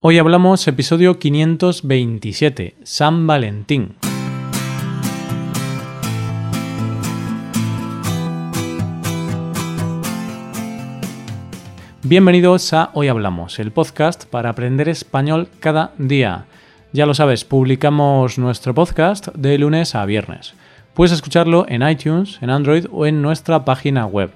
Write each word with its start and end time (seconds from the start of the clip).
Hoy 0.00 0.16
hablamos 0.18 0.68
episodio 0.68 1.18
527, 1.18 2.76
San 2.84 3.26
Valentín. 3.26 3.96
Bienvenidos 12.04 12.72
a 12.72 12.90
Hoy 12.94 13.08
Hablamos, 13.08 13.58
el 13.58 13.72
podcast 13.72 14.26
para 14.26 14.50
aprender 14.50 14.88
español 14.88 15.48
cada 15.58 15.90
día. 15.98 16.44
Ya 16.92 17.04
lo 17.04 17.14
sabes, 17.14 17.44
publicamos 17.44 18.38
nuestro 18.38 18.74
podcast 18.74 19.34
de 19.34 19.58
lunes 19.58 19.96
a 19.96 20.06
viernes. 20.06 20.54
Puedes 20.94 21.10
escucharlo 21.10 21.66
en 21.68 21.82
iTunes, 21.82 22.38
en 22.40 22.50
Android 22.50 22.86
o 22.92 23.04
en 23.04 23.20
nuestra 23.20 23.64
página 23.64 24.06
web. 24.06 24.30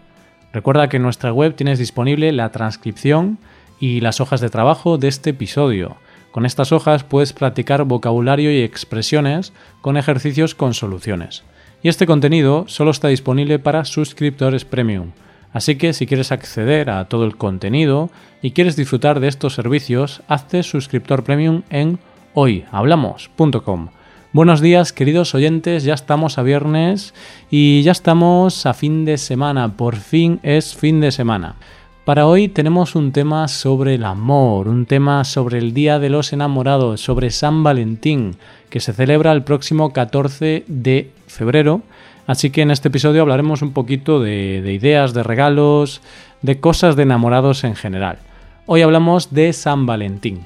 Recuerda 0.52 0.88
que 0.88 0.96
en 0.96 1.04
nuestra 1.04 1.32
web 1.32 1.54
tienes 1.54 1.78
disponible 1.78 2.32
la 2.32 2.50
transcripción 2.50 3.38
y 3.82 4.00
las 4.00 4.20
hojas 4.20 4.40
de 4.40 4.48
trabajo 4.48 4.96
de 4.96 5.08
este 5.08 5.30
episodio. 5.30 5.96
Con 6.30 6.46
estas 6.46 6.70
hojas 6.70 7.02
puedes 7.02 7.32
practicar 7.32 7.82
vocabulario 7.82 8.52
y 8.52 8.62
expresiones 8.62 9.52
con 9.80 9.96
ejercicios 9.96 10.54
con 10.54 10.72
soluciones. 10.72 11.42
Y 11.82 11.88
este 11.88 12.06
contenido 12.06 12.64
solo 12.68 12.92
está 12.92 13.08
disponible 13.08 13.58
para 13.58 13.84
suscriptores 13.84 14.64
premium. 14.64 15.10
Así 15.52 15.74
que 15.74 15.94
si 15.94 16.06
quieres 16.06 16.30
acceder 16.30 16.90
a 16.90 17.06
todo 17.06 17.24
el 17.24 17.36
contenido 17.36 18.08
y 18.40 18.52
quieres 18.52 18.76
disfrutar 18.76 19.18
de 19.18 19.26
estos 19.26 19.54
servicios, 19.54 20.22
hazte 20.28 20.62
suscriptor 20.62 21.24
premium 21.24 21.62
en 21.68 21.98
hoyhablamos.com. 22.34 23.88
Buenos 24.32 24.60
días 24.60 24.92
queridos 24.92 25.34
oyentes, 25.34 25.82
ya 25.82 25.94
estamos 25.94 26.38
a 26.38 26.42
viernes 26.42 27.14
y 27.50 27.82
ya 27.82 27.90
estamos 27.90 28.64
a 28.64 28.74
fin 28.74 29.04
de 29.04 29.18
semana, 29.18 29.76
por 29.76 29.96
fin 29.96 30.38
es 30.44 30.76
fin 30.76 31.00
de 31.00 31.10
semana. 31.10 31.56
Para 32.04 32.26
hoy 32.26 32.48
tenemos 32.48 32.96
un 32.96 33.12
tema 33.12 33.46
sobre 33.46 33.94
el 33.94 34.04
amor, 34.04 34.66
un 34.66 34.86
tema 34.86 35.22
sobre 35.22 35.58
el 35.58 35.72
Día 35.72 36.00
de 36.00 36.10
los 36.10 36.32
Enamorados, 36.32 37.00
sobre 37.00 37.30
San 37.30 37.62
Valentín, 37.62 38.34
que 38.70 38.80
se 38.80 38.92
celebra 38.92 39.30
el 39.30 39.44
próximo 39.44 39.92
14 39.92 40.64
de 40.66 41.12
febrero. 41.28 41.82
Así 42.26 42.50
que 42.50 42.62
en 42.62 42.72
este 42.72 42.88
episodio 42.88 43.22
hablaremos 43.22 43.62
un 43.62 43.72
poquito 43.72 44.18
de, 44.18 44.62
de 44.62 44.72
ideas, 44.72 45.14
de 45.14 45.22
regalos, 45.22 46.02
de 46.42 46.58
cosas 46.58 46.96
de 46.96 47.04
enamorados 47.04 47.62
en 47.62 47.76
general. 47.76 48.18
Hoy 48.66 48.82
hablamos 48.82 49.32
de 49.32 49.52
San 49.52 49.86
Valentín. 49.86 50.40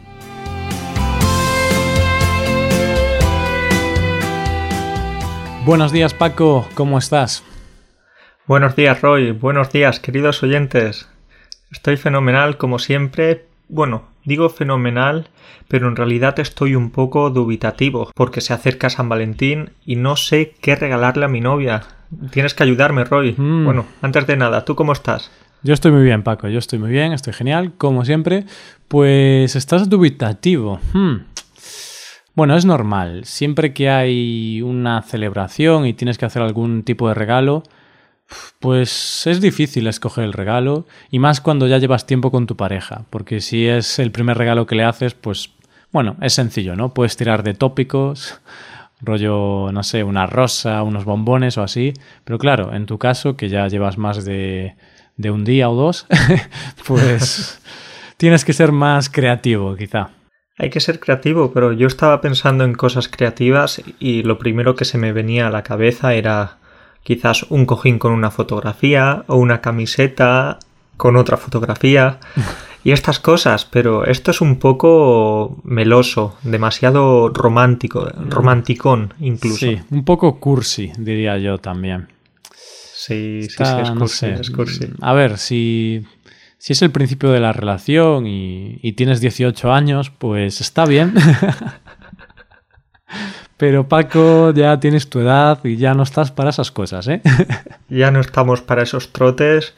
Buenos 5.64 5.90
días 5.90 6.12
Paco, 6.12 6.68
¿cómo 6.74 6.98
estás? 6.98 7.42
Buenos 8.46 8.76
días 8.76 9.00
Roy, 9.00 9.32
buenos 9.32 9.72
días 9.72 10.00
queridos 10.00 10.42
oyentes. 10.42 11.08
Estoy 11.76 11.98
fenomenal 11.98 12.56
como 12.56 12.78
siempre. 12.78 13.44
Bueno, 13.68 14.04
digo 14.24 14.48
fenomenal, 14.48 15.28
pero 15.68 15.88
en 15.88 15.94
realidad 15.94 16.40
estoy 16.40 16.74
un 16.74 16.90
poco 16.90 17.28
dubitativo 17.28 18.10
porque 18.14 18.40
se 18.40 18.54
acerca 18.54 18.88
San 18.88 19.10
Valentín 19.10 19.70
y 19.84 19.96
no 19.96 20.16
sé 20.16 20.54
qué 20.62 20.74
regalarle 20.74 21.26
a 21.26 21.28
mi 21.28 21.42
novia. 21.42 21.82
Tienes 22.30 22.54
que 22.54 22.62
ayudarme, 22.62 23.04
Roy. 23.04 23.34
Mm. 23.36 23.64
Bueno, 23.66 23.84
antes 24.00 24.26
de 24.26 24.38
nada, 24.38 24.64
¿tú 24.64 24.74
cómo 24.74 24.92
estás? 24.92 25.30
Yo 25.62 25.74
estoy 25.74 25.92
muy 25.92 26.02
bien, 26.02 26.22
Paco, 26.22 26.48
yo 26.48 26.58
estoy 26.58 26.78
muy 26.78 26.90
bien, 26.90 27.12
estoy 27.12 27.34
genial, 27.34 27.74
como 27.76 28.06
siempre. 28.06 28.46
Pues 28.88 29.54
estás 29.54 29.90
dubitativo. 29.90 30.80
Hmm. 30.94 31.16
Bueno, 32.34 32.56
es 32.56 32.64
normal. 32.64 33.26
Siempre 33.26 33.74
que 33.74 33.90
hay 33.90 34.62
una 34.62 35.02
celebración 35.02 35.84
y 35.84 35.92
tienes 35.92 36.16
que 36.16 36.24
hacer 36.24 36.40
algún 36.40 36.84
tipo 36.84 37.06
de 37.08 37.14
regalo, 37.14 37.64
pues 38.58 39.26
es 39.26 39.40
difícil 39.40 39.86
escoger 39.86 40.24
el 40.24 40.32
regalo 40.32 40.86
y 41.10 41.18
más 41.18 41.40
cuando 41.40 41.66
ya 41.66 41.78
llevas 41.78 42.06
tiempo 42.06 42.30
con 42.30 42.46
tu 42.46 42.56
pareja, 42.56 43.04
porque 43.10 43.40
si 43.40 43.66
es 43.66 43.98
el 43.98 44.10
primer 44.10 44.36
regalo 44.38 44.66
que 44.66 44.74
le 44.74 44.84
haces, 44.84 45.14
pues 45.14 45.50
bueno, 45.92 46.16
es 46.20 46.34
sencillo, 46.34 46.76
¿no? 46.76 46.92
Puedes 46.92 47.16
tirar 47.16 47.42
de 47.42 47.54
tópicos, 47.54 48.40
rollo, 49.00 49.70
no 49.72 49.82
sé, 49.82 50.04
una 50.04 50.26
rosa, 50.26 50.82
unos 50.82 51.04
bombones 51.04 51.58
o 51.58 51.62
así, 51.62 51.92
pero 52.24 52.38
claro, 52.38 52.74
en 52.74 52.86
tu 52.86 52.98
caso, 52.98 53.36
que 53.36 53.48
ya 53.48 53.68
llevas 53.68 53.98
más 53.98 54.24
de, 54.24 54.76
de 55.16 55.30
un 55.30 55.44
día 55.44 55.68
o 55.68 55.74
dos, 55.74 56.06
pues 56.86 57.60
tienes 58.16 58.44
que 58.44 58.52
ser 58.52 58.72
más 58.72 59.08
creativo, 59.08 59.76
quizá. 59.76 60.10
Hay 60.58 60.70
que 60.70 60.80
ser 60.80 61.00
creativo, 61.00 61.52
pero 61.52 61.72
yo 61.72 61.86
estaba 61.86 62.22
pensando 62.22 62.64
en 62.64 62.72
cosas 62.72 63.08
creativas 63.08 63.82
y 63.98 64.22
lo 64.22 64.38
primero 64.38 64.74
que 64.74 64.86
se 64.86 64.96
me 64.96 65.12
venía 65.12 65.46
a 65.46 65.50
la 65.50 65.62
cabeza 65.62 66.14
era 66.14 66.58
quizás 67.06 67.46
un 67.50 67.66
cojín 67.66 68.00
con 68.00 68.10
una 68.10 68.32
fotografía 68.32 69.22
o 69.28 69.36
una 69.36 69.60
camiseta 69.60 70.58
con 70.96 71.16
otra 71.16 71.36
fotografía 71.36 72.18
y 72.84 72.90
estas 72.90 73.20
cosas, 73.20 73.64
pero 73.64 74.04
esto 74.04 74.32
es 74.32 74.40
un 74.40 74.58
poco 74.58 75.60
meloso, 75.62 76.36
demasiado 76.42 77.28
romántico, 77.28 78.08
romanticón 78.28 79.14
incluso. 79.20 79.58
Sí, 79.58 79.78
un 79.90 80.04
poco 80.04 80.40
cursi, 80.40 80.90
diría 80.98 81.38
yo 81.38 81.58
también. 81.58 82.08
Sí, 82.52 83.42
sí, 83.42 83.46
Está, 83.46 83.76
sí, 83.76 83.82
es 83.82 83.90
no 83.94 84.00
cursi, 84.00 84.16
sé. 84.16 84.32
es 84.32 84.50
cursi. 84.50 84.88
A 85.00 85.12
ver, 85.12 85.38
si, 85.38 86.04
si 86.58 86.72
es 86.72 86.82
el 86.82 86.90
principio 86.90 87.30
de 87.30 87.38
la 87.38 87.52
relación 87.52 88.26
y, 88.26 88.80
y 88.82 88.94
tienes 88.94 89.20
18 89.20 89.72
años, 89.72 90.10
pues 90.10 90.60
está 90.60 90.86
bien. 90.86 91.14
Pero 93.56 93.88
Paco, 93.88 94.50
ya 94.52 94.78
tienes 94.80 95.08
tu 95.08 95.20
edad 95.20 95.58
y 95.64 95.76
ya 95.76 95.94
no 95.94 96.02
estás 96.02 96.30
para 96.30 96.50
esas 96.50 96.70
cosas, 96.70 97.08
¿eh? 97.08 97.22
Ya 97.88 98.10
no 98.10 98.20
estamos 98.20 98.60
para 98.60 98.82
esos 98.82 99.12
trotes 99.12 99.74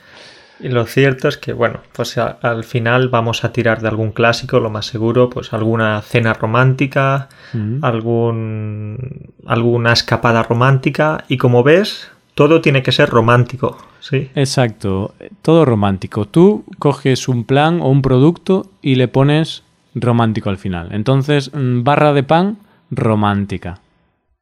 y 0.61 0.69
lo 0.71 0.87
cierto 0.87 1.29
es 1.29 1.37
que, 1.39 1.53
bueno, 1.53 1.81
pues 1.93 2.19
a- 2.19 2.39
al 2.43 2.65
final 2.65 3.09
vamos 3.09 3.45
a 3.45 3.53
tirar 3.53 3.81
de 3.81 3.87
algún 3.89 4.11
clásico, 4.11 4.59
lo 4.59 4.71
más 4.71 4.87
seguro, 4.87 5.31
pues 5.31 5.53
alguna 5.53 6.01
cena 6.03 6.33
romántica, 6.35 7.29
Mm. 7.55 7.83
algún 7.85 9.31
alguna 9.47 9.93
escapada 9.93 10.43
romántica 10.43 11.25
y 11.29 11.37
como 11.39 11.63
ves, 11.63 12.11
todo 12.35 12.61
tiene 12.61 12.83
que 12.83 12.93
ser 12.93 13.09
romántico, 13.09 13.79
¿sí? 14.01 14.31
Exacto, 14.35 15.15
todo 15.43 15.65
romántico. 15.65 16.27
Tú 16.27 16.65
coges 16.79 17.29
un 17.29 17.45
plan 17.45 17.81
o 17.81 17.89
un 17.89 18.03
producto 18.03 18.67
y 18.83 18.97
le 18.97 19.09
pones 19.09 19.63
romántico 19.95 20.51
al 20.51 20.59
final. 20.59 20.89
Entonces, 20.93 21.51
mm, 21.55 21.83
barra 21.85 22.13
de 22.13 22.23
pan 22.23 22.59
romántica. 22.91 23.81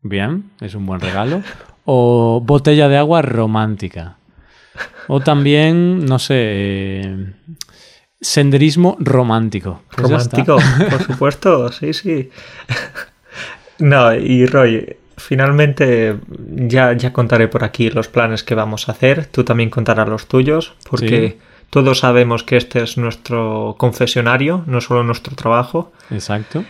Bien, 0.02 0.50
es 0.60 0.74
un 0.74 0.86
buen 0.86 1.00
regalo. 1.00 1.42
O 1.84 2.40
botella 2.44 2.88
de 2.88 2.96
agua 2.96 3.22
romántica. 3.22 4.16
O 5.08 5.20
también, 5.20 6.04
no 6.04 6.18
sé, 6.18 6.34
eh, 6.36 7.32
senderismo 8.20 8.96
romántico. 9.00 9.82
Pues. 9.94 10.10
Romántico, 10.10 10.58
por 10.90 11.02
supuesto, 11.02 11.72
sí, 11.72 11.92
sí. 11.92 12.30
No, 13.78 14.14
y 14.14 14.46
Roy, 14.46 14.96
finalmente 15.18 16.16
ya, 16.48 16.94
ya 16.94 17.12
contaré 17.12 17.46
por 17.46 17.62
aquí 17.62 17.90
los 17.90 18.08
planes 18.08 18.42
que 18.42 18.54
vamos 18.54 18.88
a 18.88 18.92
hacer. 18.92 19.26
Tú 19.26 19.44
también 19.44 19.68
contarás 19.68 20.08
los 20.08 20.26
tuyos, 20.28 20.74
porque 20.88 21.28
Sí. 21.28 21.38
todos 21.68 21.98
sabemos 21.98 22.42
que 22.42 22.56
este 22.56 22.82
es 22.82 22.96
nuestro 22.96 23.74
confesionario, 23.78 24.64
no 24.66 24.80
solo 24.80 25.04
nuestro 25.04 25.36
trabajo. 25.36 25.92
Exacto. 26.10 26.64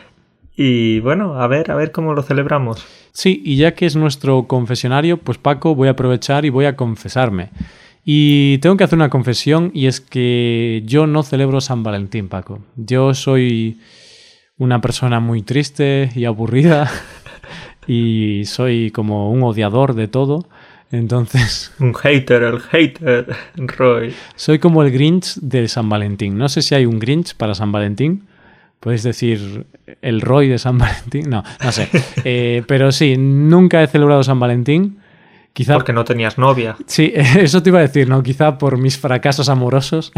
Y 0.57 1.01
bueno, 1.01 1.39
a 1.41 1.47
ver, 1.47 1.71
a 1.71 1.75
ver 1.75 1.93
cómo 1.93 2.15
lo 2.15 2.23
celebramos. 2.23 2.85
Sí, 3.13 3.43
y 3.45 3.57
ya 3.57 3.75
que 3.75 3.87
es 3.87 3.97
nuestro 3.97 4.47
confesionario, 4.47 5.19
pues 5.19 5.39
Paco, 5.39 5.75
voy 5.75 5.89
a 5.89 5.93
aprovechar 5.93 6.45
y 6.45 6.51
voy 6.51 6.65
a 6.65 6.77
confesarme. 6.77 7.51
Y 8.05 8.59
tengo 8.59 8.77
que 8.77 8.85
hacer 8.85 8.97
una 8.99 9.11
confesión 9.11 9.71
y 9.75 9.87
es 9.87 10.01
que 10.01 10.83
yo 10.87 11.07
no 11.07 11.23
celebro 11.23 11.61
San 11.61 11.83
Valentín, 11.83 12.29
Paco. 12.29 12.61
Yo 12.77 13.15
soy 13.15 13.79
una 14.59 14.81
persona 14.81 15.21
muy 15.21 15.43
triste 15.43 16.11
y 16.15 16.25
aburrida 16.25 16.91
y 17.87 18.45
soy 18.47 18.91
como 18.93 19.31
un 19.31 19.43
odiador 19.43 19.95
de 19.95 20.09
todo. 20.09 20.47
Entonces, 20.93 21.73
Un 21.81 21.95
hater, 21.95 22.45
el 22.45 22.61
hater, 22.61 23.27
Roy. 23.57 24.15
soy 24.37 24.59
como 24.61 24.83
el 24.85 24.93
Grinch 24.93 25.35
de 25.41 25.67
San 25.69 25.89
Valentín. 25.89 26.39
No 26.39 26.49
sé 26.49 26.63
si 26.63 26.75
hay 26.75 26.87
un 26.87 26.99
Grinch 26.99 27.35
para 27.35 27.55
San 27.55 27.73
Valentín. 27.73 28.23
Podéis 28.87 29.03
decir 29.03 29.67
el 30.01 30.21
Roy 30.21 30.47
de 30.47 30.59
San 30.59 30.79
Valentín. 30.79 31.29
No, 31.29 31.43
no 31.61 31.73
sé. 31.73 31.89
Eh, 32.25 32.63
pero 32.69 32.93
sí, 32.93 33.17
nunca 33.17 33.83
he 33.83 33.89
celebrado 33.89 34.23
San 34.23 34.39
Valentín. 34.39 35.01
Quizá 35.53 35.75
Porque 35.75 35.93
no 35.93 36.05
tenías 36.05 36.39
novia. 36.39 36.77
Sí, 36.87 37.13
eso 37.17 37.65
te 37.65 37.71
iba 37.71 37.81
a 37.81 37.83
decir, 37.83 38.09
¿no? 38.09 38.23
Quizá 38.23 38.59
por 38.59 38.79
mis 38.79 38.97
fracasos 38.97 39.49
amorosos. 39.49 40.13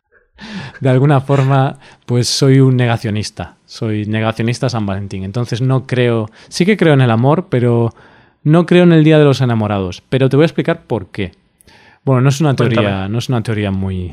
De 0.82 0.90
alguna 0.90 1.22
forma, 1.22 1.78
pues 2.04 2.28
soy 2.28 2.60
un 2.60 2.76
negacionista. 2.76 3.56
Soy 3.64 4.04
negacionista 4.04 4.68
San 4.68 4.84
Valentín. 4.84 5.24
Entonces 5.24 5.62
no 5.62 5.86
creo. 5.86 6.28
Sí 6.48 6.66
que 6.66 6.76
creo 6.76 6.92
en 6.92 7.00
el 7.00 7.10
amor, 7.10 7.46
pero 7.48 7.94
no 8.42 8.66
creo 8.66 8.82
en 8.82 8.92
el 8.92 9.04
Día 9.04 9.18
de 9.18 9.24
los 9.24 9.40
Enamorados. 9.40 10.02
Pero 10.10 10.28
te 10.28 10.36
voy 10.36 10.44
a 10.44 10.48
explicar 10.48 10.82
por 10.82 11.06
qué. 11.06 11.32
Bueno, 12.04 12.20
no 12.20 12.28
es 12.28 12.42
una 12.42 12.54
teoría, 12.54 12.76
Cuéntame. 12.76 13.08
no 13.08 13.18
es 13.20 13.28
una 13.30 13.42
teoría 13.42 13.70
muy, 13.70 14.12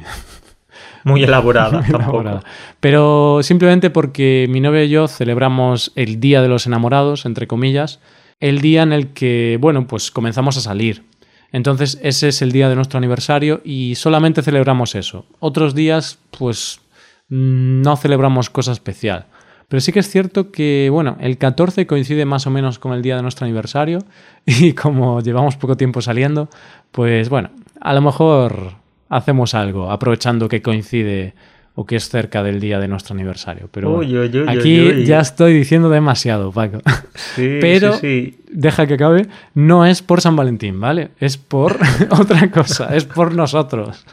Muy 1.04 1.24
elaborada, 1.24 1.80
muy 1.80 1.92
tampoco. 1.92 2.22
elaborada. 2.22 2.44
Pero 2.80 3.40
simplemente 3.44 3.90
porque 3.90 4.48
mi 4.50 4.60
novia 4.60 4.84
y 4.84 4.90
yo 4.90 5.08
celebramos 5.08 5.92
el 5.96 6.20
Día 6.20 6.42
de 6.42 6.48
los 6.48 6.68
Enamorados, 6.68 7.26
entre 7.26 7.48
comillas, 7.48 8.00
el 8.40 8.62
día 8.62 8.84
en 8.84 8.94
el 8.94 9.14
que, 9.14 9.58
bueno, 9.60 9.88
pues 9.88 10.12
comenzamos 10.12 10.58
a 10.58 10.62
salir. 10.62 11.04
Entonces 11.52 12.00
ese 12.02 12.30
es 12.30 12.42
el 12.42 12.52
día 12.52 12.68
de 12.68 12.76
nuestro 12.76 12.98
aniversario 12.98 13.62
y 13.64 13.96
solamente 13.96 14.42
celebramos 14.42 14.96
eso. 14.96 15.26
Otros 15.40 15.76
días, 15.76 16.20
pues 16.38 16.82
no 17.30 17.96
celebramos 17.96 18.50
cosa 18.50 18.72
especial. 18.72 19.28
Pero 19.68 19.80
sí 19.80 19.92
que 19.92 20.00
es 20.00 20.10
cierto 20.10 20.52
que, 20.52 20.90
bueno, 20.92 21.16
el 21.20 21.38
14 21.38 21.88
coincide 21.88 22.26
más 22.26 22.46
o 22.48 22.50
menos 22.50 22.80
con 22.80 22.94
el 22.94 23.02
día 23.02 23.16
de 23.16 23.22
nuestro 23.22 23.46
aniversario 23.46 24.00
y 24.46 24.74
como 24.74 25.22
llevamos 25.22 25.56
poco 25.56 25.78
tiempo 25.78 26.02
saliendo, 26.02 26.50
pues 26.92 27.30
bueno, 27.30 27.50
a 27.80 27.94
lo 27.94 28.02
mejor 28.02 28.74
hacemos 29.16 29.54
algo 29.54 29.92
aprovechando 29.92 30.48
que 30.50 30.62
coincide 30.62 31.34
o 31.76 31.86
que 31.86 31.96
es 31.96 32.10
cerca 32.10 32.44
del 32.44 32.60
día 32.60 32.80
de 32.80 32.88
nuestro 32.88 33.16
aniversario. 33.16 33.68
Pero 33.72 34.02
aquí 34.48 35.06
ya 35.06 35.20
estoy 35.20 35.54
diciendo 35.54 35.90
demasiado, 35.90 36.52
Paco. 36.52 36.80
Sí, 37.16 37.58
Pero 37.62 37.94
sí, 37.94 38.38
deja 38.52 38.86
que 38.86 38.96
acabe, 38.96 39.28
no 39.56 39.86
es 39.86 40.02
por 40.02 40.22
San 40.22 40.36
Valentín, 40.36 40.80
¿vale? 40.80 41.10
Es 41.20 41.38
por 41.38 41.80
otra 42.12 42.52
cosa, 42.52 42.96
es 42.96 43.06
por 43.06 43.34
nosotros. 43.34 44.06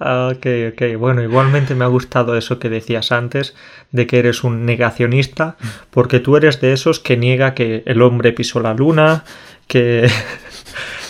Ah, 0.00 0.32
ok, 0.32 0.46
ok. 0.72 0.96
Bueno, 0.98 1.22
igualmente 1.22 1.74
me 1.74 1.84
ha 1.84 1.88
gustado 1.88 2.36
eso 2.36 2.58
que 2.60 2.68
decías 2.68 3.10
antes, 3.10 3.54
de 3.90 4.06
que 4.06 4.20
eres 4.20 4.44
un 4.44 4.64
negacionista, 4.64 5.56
porque 5.90 6.20
tú 6.20 6.36
eres 6.36 6.60
de 6.60 6.72
esos 6.72 7.00
que 7.00 7.16
niega 7.16 7.54
que 7.54 7.82
el 7.84 8.02
hombre 8.02 8.32
pisó 8.32 8.60
la 8.60 8.74
luna, 8.74 9.24
que, 9.66 10.08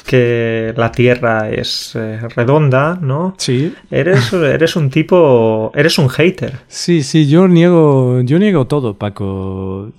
que 0.08 0.72
la 0.74 0.90
Tierra 0.90 1.50
es 1.50 1.92
eh, 1.94 2.18
redonda, 2.34 2.98
¿no? 2.98 3.34
Sí. 3.36 3.74
Eres, 3.90 4.32
eres 4.32 4.74
un 4.74 4.88
tipo, 4.88 5.70
eres 5.74 5.98
un 5.98 6.08
hater. 6.08 6.60
Sí, 6.66 7.02
sí, 7.02 7.28
yo 7.28 7.46
niego, 7.46 8.22
yo 8.22 8.38
niego 8.38 8.66
todo, 8.66 8.94
Paco. 8.94 9.92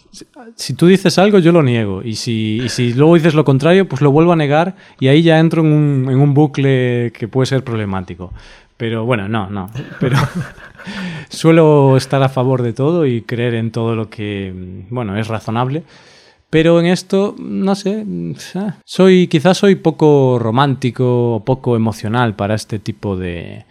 Si 0.55 0.73
tú 0.73 0.87
dices 0.87 1.19
algo, 1.19 1.37
yo 1.37 1.51
lo 1.51 1.61
niego. 1.61 2.01
Y 2.03 2.15
si, 2.15 2.59
y 2.63 2.69
si 2.69 2.93
luego 2.93 3.13
dices 3.13 3.35
lo 3.35 3.45
contrario, 3.45 3.87
pues 3.87 4.01
lo 4.01 4.11
vuelvo 4.11 4.33
a 4.33 4.35
negar 4.35 4.75
y 4.99 5.09
ahí 5.09 5.21
ya 5.21 5.37
entro 5.37 5.61
en 5.61 5.71
un, 5.71 6.07
en 6.09 6.19
un 6.19 6.33
bucle 6.33 7.13
que 7.13 7.27
puede 7.27 7.45
ser 7.45 7.63
problemático. 7.63 8.33
Pero 8.77 9.05
bueno, 9.05 9.29
no, 9.29 9.47
no. 9.51 9.69
Pero 9.99 10.17
suelo 11.29 11.97
estar 11.97 12.23
a 12.23 12.29
favor 12.29 12.63
de 12.63 12.73
todo 12.73 13.05
y 13.05 13.21
creer 13.21 13.53
en 13.53 13.69
todo 13.69 13.95
lo 13.95 14.09
que, 14.09 14.51
bueno, 14.89 15.15
es 15.17 15.27
razonable. 15.27 15.83
Pero 16.49 16.79
en 16.79 16.87
esto, 16.87 17.35
no 17.37 17.75
sé, 17.75 18.05
soy, 18.83 19.27
quizás 19.27 19.57
soy 19.57 19.75
poco 19.75 20.39
romántico 20.39 21.43
poco 21.45 21.75
emocional 21.75 22.35
para 22.35 22.55
este 22.55 22.79
tipo 22.79 23.15
de, 23.15 23.65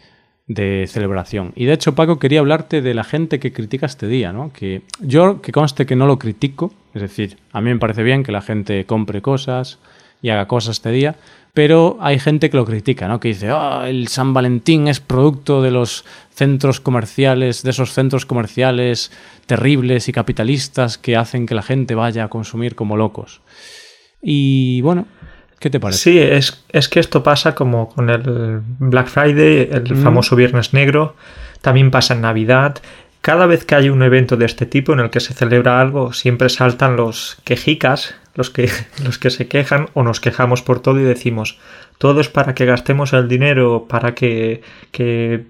de 0.49 0.87
celebración. 0.89 1.53
Y 1.55 1.67
de 1.67 1.75
hecho, 1.75 1.95
Paco, 1.95 2.19
quería 2.19 2.41
hablarte 2.41 2.81
de 2.81 2.95
la 2.95 3.05
gente 3.05 3.39
que 3.39 3.53
critica 3.53 3.87
este 3.87 4.09
día, 4.09 4.33
¿no? 4.33 4.53
Que 4.53 4.83
yo, 5.01 5.43
que 5.43 5.53
conste 5.53 5.87
que 5.87 5.95
no 5.95 6.07
lo 6.07 6.19
critico, 6.19 6.73
es 6.95 7.03
decir, 7.03 7.37
a 7.53 7.61
mí 7.61 7.71
me 7.71 7.79
parece 7.79 8.03
bien 8.03 8.23
que 8.23 8.33
la 8.33 8.41
gente 8.41 8.85
compre 8.87 9.23
cosas 9.23 9.79
y 10.23 10.31
haga 10.31 10.49
cosas 10.49 10.77
este 10.77 10.91
día, 10.91 11.17
pero 11.59 11.99
hay 12.01 12.21
gente 12.21 12.51
que 12.51 12.57
lo 12.57 12.65
critica, 12.65 13.09
¿no? 13.09 13.19
Que 13.19 13.27
dice, 13.31 13.51
oh, 13.51 13.83
el 13.83 14.07
San 14.07 14.33
Valentín 14.33 14.87
es 14.87 15.01
producto 15.01 15.61
de 15.61 15.73
los 15.73 16.05
centros 16.33 16.79
comerciales, 16.79 17.65
de 17.65 17.71
esos 17.71 17.95
centros 17.95 18.27
comerciales 18.27 19.11
terribles 19.47 20.09
y 20.09 20.13
capitalistas 20.13 20.99
que 20.99 21.17
hacen 21.17 21.47
que 21.47 21.57
la 21.57 21.63
gente 21.63 21.97
vaya 21.97 22.23
a 22.23 22.29
consumir 22.29 22.77
como 22.77 22.97
locos. 22.97 23.41
Y 24.23 24.83
bueno, 24.83 25.09
¿qué 25.59 25.69
te 25.69 25.81
parece? 25.81 25.99
Sí, 25.99 26.19
es, 26.21 26.65
es 26.69 26.89
que 26.89 27.01
esto 27.01 27.25
pasa 27.25 27.57
como 27.57 27.89
con 27.89 28.09
el 28.09 28.61
Black 28.79 29.09
Friday, 29.09 29.69
el 29.73 29.97
Mm. 29.97 30.05
famoso 30.05 30.37
Viernes 30.37 30.73
Negro, 30.73 31.17
también 31.61 31.91
pasa 31.91 32.15
en 32.15 32.21
Navidad. 32.21 32.79
Cada 33.21 33.47
vez 33.47 33.65
que 33.65 33.75
hay 33.75 33.89
un 33.91 34.05
evento 34.05 34.37
de 34.37 34.47
este 34.47 34.65
tipo 34.65 34.93
en 34.93 35.01
el 35.01 35.11
que 35.11 35.19
se 35.19 35.35
celebra 35.35 35.81
algo, 35.81 36.13
siempre 36.13 36.51
saltan 36.51 36.95
los 36.95 37.37
quejicas, 37.43 38.15
los 38.39 38.49
que, 38.51 38.71
los 39.05 39.19
que 39.19 39.29
se 39.29 39.47
quejan 39.49 39.89
o 39.93 40.03
nos 40.03 40.21
quejamos 40.21 40.63
por 40.63 40.81
todo 40.81 40.99
y 40.99 41.05
decimos, 41.05 41.59
todo 41.99 42.21
es 42.23 42.29
para 42.31 42.55
que 42.55 42.65
gastemos 42.65 43.13
el 43.13 43.29
dinero, 43.29 43.85
para 43.89 44.15
que, 44.15 44.63
que 44.93 45.45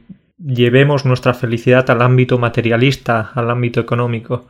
llevemos 0.44 1.04
nuestra 1.04 1.34
felicidad 1.34 1.88
al 1.90 2.02
ámbito 2.02 2.38
materialista, 2.38 3.30
al 3.34 3.50
ámbito 3.50 3.78
económico. 3.80 4.46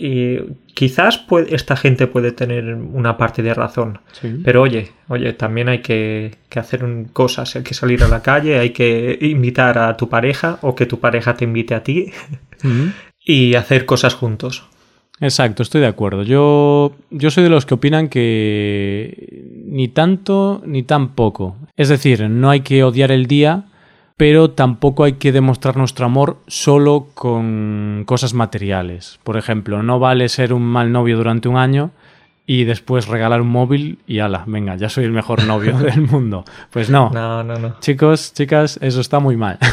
Y 0.00 0.38
quizás 0.74 1.18
puede- 1.18 1.54
esta 1.56 1.74
gente 1.76 2.06
puede 2.06 2.30
tener 2.30 2.72
una 2.74 3.16
parte 3.16 3.42
de 3.42 3.52
razón, 3.52 3.98
Sí. 4.12 4.40
pero 4.44 4.62
oye, 4.62 4.92
oye, 5.08 5.32
también 5.32 5.68
hay 5.68 5.80
que, 5.80 6.36
que 6.48 6.60
hacer 6.60 6.84
cosas, 7.12 7.56
hay 7.56 7.62
que 7.64 7.74
salir 7.74 8.04
a 8.04 8.08
la 8.08 8.22
calle, 8.22 8.58
hay 8.58 8.70
que 8.70 9.18
invitar 9.20 9.76
a 9.78 9.96
tu 9.96 10.08
pareja 10.08 10.58
o 10.62 10.74
que 10.76 10.86
tu 10.86 11.00
pareja 11.00 11.34
te 11.34 11.44
invite 11.44 11.74
a 11.74 11.82
ti 11.82 12.12
y 13.24 13.54
hacer 13.56 13.86
cosas 13.86 14.14
juntos. 14.14 14.68
Exacto, 15.20 15.62
estoy 15.62 15.80
de 15.80 15.88
acuerdo. 15.88 16.22
Yo, 16.22 16.92
yo 17.10 17.30
soy 17.30 17.44
de 17.44 17.50
los 17.50 17.66
que 17.66 17.74
opinan 17.74 18.08
que 18.08 19.44
ni 19.64 19.88
tanto 19.88 20.62
ni 20.64 20.82
tan 20.82 21.10
poco. 21.10 21.56
Es 21.76 21.88
decir, 21.88 22.28
no 22.28 22.50
hay 22.50 22.60
que 22.60 22.84
odiar 22.84 23.10
el 23.10 23.26
día, 23.26 23.64
pero 24.16 24.50
tampoco 24.50 25.04
hay 25.04 25.14
que 25.14 25.32
demostrar 25.32 25.76
nuestro 25.76 26.06
amor 26.06 26.38
solo 26.46 27.08
con 27.14 28.04
cosas 28.06 28.34
materiales. 28.34 29.18
Por 29.24 29.36
ejemplo, 29.36 29.82
no 29.82 29.98
vale 29.98 30.28
ser 30.28 30.52
un 30.52 30.62
mal 30.62 30.92
novio 30.92 31.16
durante 31.16 31.48
un 31.48 31.56
año 31.56 31.90
y 32.50 32.64
después 32.64 33.08
regalar 33.08 33.42
un 33.42 33.48
móvil 33.48 33.98
y 34.06 34.20
ala, 34.20 34.44
venga, 34.46 34.74
ya 34.74 34.88
soy 34.88 35.04
el 35.04 35.12
mejor 35.12 35.44
novio 35.44 35.76
del 35.78 36.00
mundo. 36.00 36.46
Pues 36.70 36.88
no. 36.88 37.10
No, 37.10 37.44
no, 37.44 37.58
no. 37.58 37.78
Chicos, 37.80 38.32
chicas, 38.32 38.78
eso 38.80 39.02
está 39.02 39.20
muy 39.20 39.36
mal. 39.36 39.58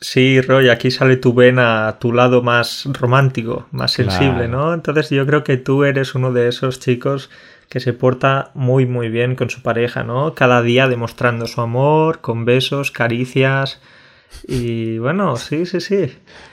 Sí, 0.00 0.40
Roy, 0.40 0.70
aquí 0.70 0.90
sale 0.90 1.16
tu 1.16 1.34
vena, 1.34 1.96
tu 2.00 2.12
lado 2.12 2.42
más 2.42 2.88
romántico, 2.92 3.68
más 3.70 3.92
sensible. 3.92 4.48
¿no? 4.48 4.74
Entonces 4.74 5.10
yo 5.10 5.24
creo 5.24 5.44
que 5.44 5.56
tú 5.56 5.84
eres 5.84 6.16
uno 6.16 6.32
de 6.32 6.48
esos 6.48 6.80
chicos 6.80 7.30
que 7.68 7.78
se 7.78 7.92
porta 7.92 8.50
muy, 8.54 8.86
muy 8.86 9.08
bien 9.08 9.36
con 9.36 9.50
su 9.50 9.62
pareja, 9.62 10.02
¿no? 10.02 10.34
Cada 10.34 10.62
día 10.62 10.88
demostrando 10.88 11.46
su 11.46 11.60
amor, 11.60 12.20
con 12.20 12.44
besos, 12.44 12.90
caricias. 12.90 13.80
Y 14.48 14.98
bueno, 14.98 15.36
sí, 15.36 15.64
sí, 15.64 15.80
sí. 15.80 16.12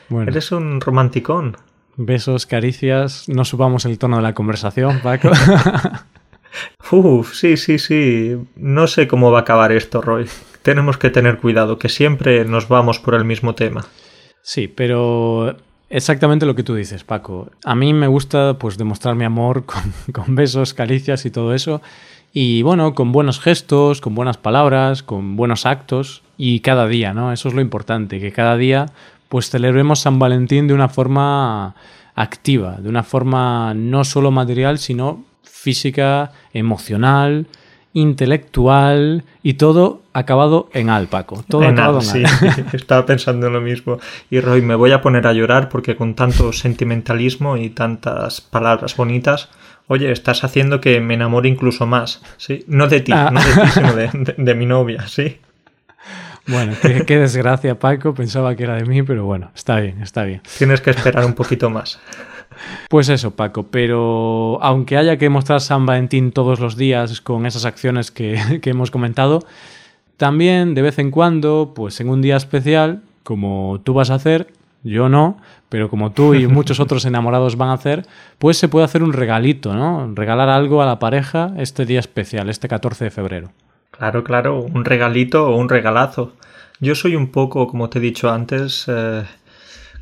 Bueno. 0.09 0.29
Eres 0.29 0.51
un 0.51 0.81
romanticón. 0.81 1.57
Besos, 2.03 2.48
caricias, 2.48 3.30
no 3.30 3.45
subamos 3.45 3.86
el 3.86 4.00
tono 4.00 4.18
de 4.18 4.24
la 4.24 4.33
conversación, 4.33 5.01
Paco. 5.01 5.30
Uf, 6.92 7.36
sí, 7.36 7.57
sí, 7.57 7.77
sí. 7.77 8.38
No 8.56 8.88
sé 8.88 9.07
cómo 9.07 9.31
va 9.31 9.39
a 9.39 9.42
acabar 9.42 9.71
esto, 9.71 10.01
Roy. 10.01 10.25
Tenemos 10.63 10.98
que 10.98 11.12
tener 11.12 11.38
cuidado, 11.38 11.77
que 11.77 11.89
siempre 11.89 12.44
nos 12.44 12.68
vamos 12.68 12.98
por 12.98 13.13
el 13.13 13.24
mismo 13.24 13.53
tema. 13.53 13.86
Sí, 14.42 14.68
pero 14.68 15.56
exactamente 15.92 16.48
lo 16.48 16.56
que 16.56 16.63
tú 16.63 16.74
dices, 16.74 17.03
Paco. 17.03 17.51
A 17.63 17.75
mí 17.75 17.94
me 17.94 18.07
gusta 18.07 18.56
pues 18.57 18.80
demostrar 18.80 19.13
mi 19.13 19.25
amor 19.25 19.65
con, 19.68 19.94
con 20.12 20.33
besos, 20.33 20.74
caricias 20.74 21.27
y 21.27 21.30
todo 21.30 21.54
eso. 21.54 21.83
Y 22.33 22.63
bueno, 22.63 22.95
con 22.95 23.12
buenos 23.12 23.39
gestos, 23.39 24.01
con 24.01 24.15
buenas 24.15 24.38
palabras, 24.38 25.04
con 25.04 25.36
buenos 25.36 25.68
actos 25.68 26.24
y 26.36 26.62
cada 26.62 26.88
día, 26.88 27.13
¿no? 27.13 27.31
Eso 27.31 27.47
es 27.50 27.54
lo 27.54 27.62
importante, 27.62 28.19
que 28.19 28.31
cada 28.31 28.57
día 28.57 28.88
pues 29.31 29.50
celebremos 29.50 30.00
San 30.00 30.19
Valentín 30.19 30.68
de 30.68 30.74
una 30.74 30.89
forma 30.89 31.74
activa, 32.16 32.75
de 32.80 32.89
una 32.89 33.01
forma 33.04 33.73
no 33.73 34.04
solo 34.04 34.30
material, 34.30 34.78
sino 34.78 35.23
física, 35.44 36.33
emocional, 36.54 37.47
intelectual 37.94 39.23
y 39.44 39.54
todo 39.54 40.02
acabado 40.14 40.69
en 40.73 40.90
al, 40.90 41.07
Paco. 41.07 41.44
Todo 41.47 41.64
En 41.64 41.71
acabado 41.71 42.00
al, 42.00 42.04
en 42.18 42.28
sí, 42.28 42.45
estaba 42.73 43.06
pensando 43.06 43.47
en 43.47 43.54
lo 43.54 43.61
mismo. 43.61 44.00
Y 44.30 44.40
Roy, 44.42 44.61
me 44.61 44.76
voy 44.76 44.92
a 44.92 45.02
poner 45.02 45.26
a 45.28 45.33
llorar 45.33 45.69
porque 45.69 45.95
con 45.95 46.14
tanto 46.16 46.52
sentimentalismo 46.54 47.57
y 47.57 47.69
tantas 47.69 48.42
palabras 48.42 48.95
bonitas, 48.97 49.50
oye, 49.88 50.11
estás 50.11 50.44
haciendo 50.44 50.81
que 50.81 51.00
me 51.02 51.14
enamore 51.16 51.50
incluso 51.50 51.85
más, 51.85 52.21
¿sí? 52.38 52.64
No 52.68 52.88
de 52.88 53.00
ti, 53.02 53.11
Ah. 53.14 53.30
no 53.31 53.40
de 53.42 53.54
ti, 53.54 53.71
sino 53.73 53.94
de, 53.94 54.09
de- 54.14 54.35
de 54.38 54.56
mi 54.56 54.66
novia, 54.66 55.07
¿sí? 55.07 55.38
Bueno, 56.51 56.73
qué, 56.81 57.05
qué 57.05 57.17
desgracia, 57.17 57.79
Paco. 57.79 58.13
Pensaba 58.13 58.55
que 58.55 58.63
era 58.63 58.75
de 58.75 58.85
mí, 58.85 59.01
pero 59.03 59.25
bueno, 59.25 59.51
está 59.55 59.79
bien, 59.79 60.01
está 60.01 60.23
bien. 60.23 60.41
Tienes 60.57 60.81
que 60.81 60.91
esperar 60.91 61.25
un 61.25 61.33
poquito 61.33 61.69
más. 61.69 61.99
Pues 62.89 63.09
eso, 63.09 63.31
Paco, 63.31 63.63
pero 63.63 64.59
aunque 64.61 64.97
haya 64.97 65.17
que 65.17 65.29
mostrar 65.29 65.61
San 65.61 65.85
Valentín 65.85 66.31
todos 66.31 66.59
los 66.59 66.75
días 66.75 67.21
con 67.21 67.45
esas 67.45 67.65
acciones 67.65 68.11
que, 68.11 68.59
que 68.61 68.69
hemos 68.69 68.91
comentado, 68.91 69.45
también 70.17 70.75
de 70.75 70.81
vez 70.81 70.99
en 70.99 71.11
cuando, 71.11 71.71
pues 71.75 71.99
en 72.01 72.09
un 72.09 72.21
día 72.21 72.35
especial, 72.35 73.01
como 73.23 73.81
tú 73.83 73.93
vas 73.93 74.09
a 74.09 74.15
hacer, 74.15 74.47
yo 74.83 75.09
no, 75.09 75.37
pero 75.69 75.89
como 75.89 76.11
tú 76.11 76.33
y 76.33 76.47
muchos 76.47 76.79
otros 76.81 77.05
enamorados 77.05 77.55
van 77.55 77.69
a 77.69 77.73
hacer, 77.73 78.05
pues 78.37 78.57
se 78.57 78.67
puede 78.67 78.85
hacer 78.85 79.03
un 79.03 79.13
regalito, 79.13 79.73
¿no? 79.73 80.11
Regalar 80.13 80.49
algo 80.49 80.81
a 80.81 80.85
la 80.85 80.99
pareja 80.99 81.53
este 81.57 81.85
día 81.85 81.99
especial, 81.99 82.49
este 82.49 82.67
14 82.67 83.05
de 83.05 83.11
febrero. 83.11 83.51
Claro, 83.92 84.24
claro, 84.24 84.62
un 84.62 84.86
regalito 84.86 85.48
o 85.48 85.56
un 85.56 85.69
regalazo. 85.69 86.33
Yo 86.80 86.95
soy 86.95 87.16
un 87.16 87.31
poco, 87.31 87.68
como 87.68 87.90
te 87.90 88.00
he 88.00 88.02
dicho 88.02 88.31
antes, 88.31 88.86
eh, 88.88 89.24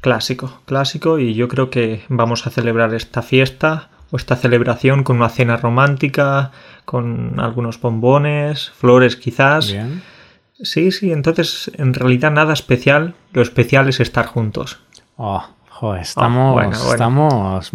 clásico, 0.01 0.61
clásico 0.65 1.19
y 1.19 1.33
yo 1.33 1.47
creo 1.47 1.69
que 1.69 2.03
vamos 2.07 2.47
a 2.47 2.49
celebrar 2.49 2.93
esta 2.93 3.21
fiesta 3.21 3.89
o 4.11 4.17
esta 4.17 4.35
celebración 4.35 5.03
con 5.03 5.17
una 5.17 5.29
cena 5.29 5.57
romántica, 5.57 6.51
con 6.85 7.39
algunos 7.39 7.79
bombones, 7.81 8.71
flores 8.71 9.15
quizás. 9.15 9.71
Bien. 9.71 10.01
Sí, 10.61 10.91
sí, 10.91 11.11
entonces 11.11 11.71
en 11.75 11.93
realidad 11.93 12.31
nada 12.31 12.53
especial, 12.53 13.15
lo 13.33 13.41
especial 13.41 13.87
es 13.87 13.99
estar 13.99 14.25
juntos. 14.25 14.79
Oh, 15.15 15.43
joder, 15.69 16.01
estamos, 16.01 16.53
bueno, 16.53 16.77
bueno. 16.77 16.91
estamos 16.91 17.71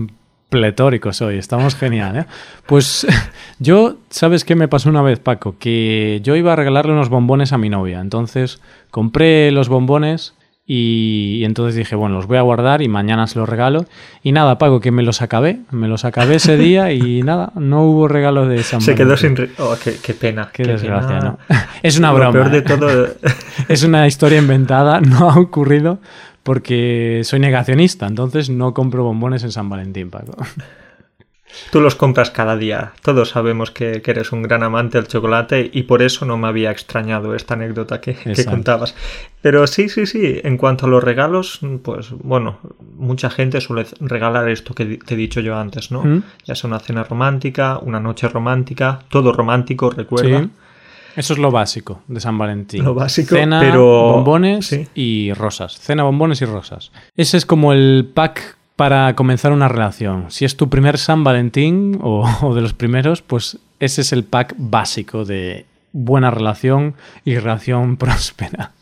pletóricos 0.58 1.20
hoy, 1.20 1.36
estamos 1.36 1.74
genial, 1.74 2.16
¿eh? 2.16 2.26
Pues 2.66 3.04
yo, 3.58 3.96
¿sabes 4.08 4.44
qué 4.44 4.54
me 4.54 4.68
pasó 4.68 4.88
una 4.88 5.02
vez, 5.02 5.18
Paco? 5.18 5.56
Que 5.58 6.20
yo 6.22 6.36
iba 6.36 6.52
a 6.52 6.56
regalarle 6.56 6.92
unos 6.92 7.08
bombones 7.08 7.52
a 7.52 7.58
mi 7.58 7.68
novia, 7.70 7.98
entonces 8.00 8.60
compré 8.92 9.50
los 9.50 9.68
bombones 9.68 10.34
Y, 10.66 11.38
y 11.40 11.44
entonces 11.44 11.74
dije, 11.74 11.94
bueno, 11.96 12.14
los 12.14 12.26
voy 12.26 12.38
a 12.38 12.42
guardar 12.42 12.80
y 12.82 12.88
mañana 12.88 13.26
se 13.26 13.38
los 13.38 13.46
regalo. 13.48 13.84
Y 14.22 14.30
nada, 14.32 14.56
Paco, 14.56 14.80
que 14.80 14.90
me 14.92 15.02
los 15.02 15.20
acabé. 15.22 15.58
Me 15.70 15.88
los 15.88 16.06
acabé 16.06 16.36
ese 16.36 16.56
día 16.56 16.90
y 16.92 17.22
nada, 17.30 17.50
no 17.56 17.82
hubo 17.82 18.06
regalo 18.08 18.46
de 18.46 18.62
San 18.62 18.80
Se 18.80 18.94
quedó 18.94 19.16
sin... 19.18 19.34
re- 19.36 19.50
Oh, 19.58 19.74
qué, 19.82 19.96
qué 20.02 20.14
pena. 20.14 20.48
Qué 20.52 20.62
qué 20.62 20.70
desgracia, 20.72 21.18
pena. 21.18 21.36
¿no? 21.48 21.56
Es 21.82 21.98
una 21.98 22.12
Lo 22.12 22.14
broma. 22.16 22.32
peor 22.32 22.50
de 22.50 22.58
¿eh? 22.58 22.62
todo... 22.62 23.08
Es 23.68 23.82
una 23.82 24.06
historia 24.06 24.38
inventada, 24.38 25.00
no 25.02 25.28
ha 25.30 25.38
ocurrido 25.38 25.98
porque 26.44 27.22
soy 27.24 27.40
negacionista, 27.40 28.06
entonces 28.06 28.50
no 28.50 28.72
compro 28.72 29.02
bombones 29.02 29.42
en 29.42 29.50
San 29.50 29.68
Valentín, 29.68 30.10
Paco. 30.10 30.36
Tú 31.70 31.80
los 31.80 31.94
compras 31.94 32.30
cada 32.30 32.56
día. 32.56 32.92
Todos 33.02 33.30
sabemos 33.30 33.70
que, 33.70 34.02
que 34.02 34.10
eres 34.10 34.32
un 34.32 34.42
gran 34.42 34.62
amante 34.62 34.98
del 34.98 35.06
chocolate 35.06 35.70
y 35.72 35.84
por 35.84 36.02
eso 36.02 36.24
no 36.26 36.36
me 36.36 36.48
había 36.48 36.70
extrañado 36.70 37.34
esta 37.34 37.54
anécdota 37.54 38.00
que, 38.00 38.14
que 38.14 38.44
contabas. 38.44 38.94
Pero 39.40 39.66
sí, 39.66 39.88
sí, 39.88 40.06
sí. 40.06 40.40
En 40.42 40.56
cuanto 40.56 40.86
a 40.86 40.88
los 40.88 41.02
regalos, 41.02 41.60
pues 41.82 42.10
bueno, 42.10 42.58
mucha 42.96 43.30
gente 43.30 43.60
suele 43.60 43.86
regalar 44.00 44.48
esto 44.48 44.74
que 44.74 44.98
te 44.98 45.14
he 45.14 45.16
dicho 45.16 45.40
yo 45.40 45.56
antes, 45.56 45.90
¿no? 45.90 46.02
¿Mm? 46.02 46.22
Ya 46.44 46.54
sea 46.54 46.68
una 46.68 46.80
cena 46.80 47.04
romántica, 47.04 47.78
una 47.78 48.00
noche 48.00 48.28
romántica, 48.28 49.00
todo 49.08 49.32
romántico, 49.32 49.90
recuerda. 49.90 50.40
Sí. 50.40 50.50
Eso 51.16 51.32
es 51.32 51.38
lo 51.38 51.50
básico 51.50 52.00
de 52.08 52.20
San 52.20 52.36
Valentín. 52.38 52.84
Lo 52.84 52.94
básico, 52.94 53.34
Cena, 53.36 53.60
pero- 53.60 54.12
bombones 54.14 54.66
sí. 54.66 54.86
y 54.94 55.32
rosas. 55.32 55.78
Cena, 55.78 56.02
bombones 56.02 56.42
y 56.42 56.44
rosas. 56.44 56.90
Ese 57.16 57.36
es 57.36 57.46
como 57.46 57.72
el 57.72 58.10
pack 58.12 58.56
para 58.76 59.14
comenzar 59.14 59.52
una 59.52 59.68
relación. 59.68 60.26
Si 60.30 60.44
es 60.44 60.56
tu 60.56 60.68
primer 60.68 60.98
San 60.98 61.22
Valentín 61.22 61.98
o, 62.02 62.28
o 62.42 62.54
de 62.54 62.60
los 62.62 62.72
primeros, 62.74 63.22
pues 63.22 63.58
ese 63.78 64.00
es 64.00 64.12
el 64.12 64.24
pack 64.24 64.54
básico 64.58 65.24
de 65.24 65.66
buena 65.92 66.30
relación 66.32 66.94
y 67.24 67.36
relación 67.38 67.96
próspera. 67.98 68.72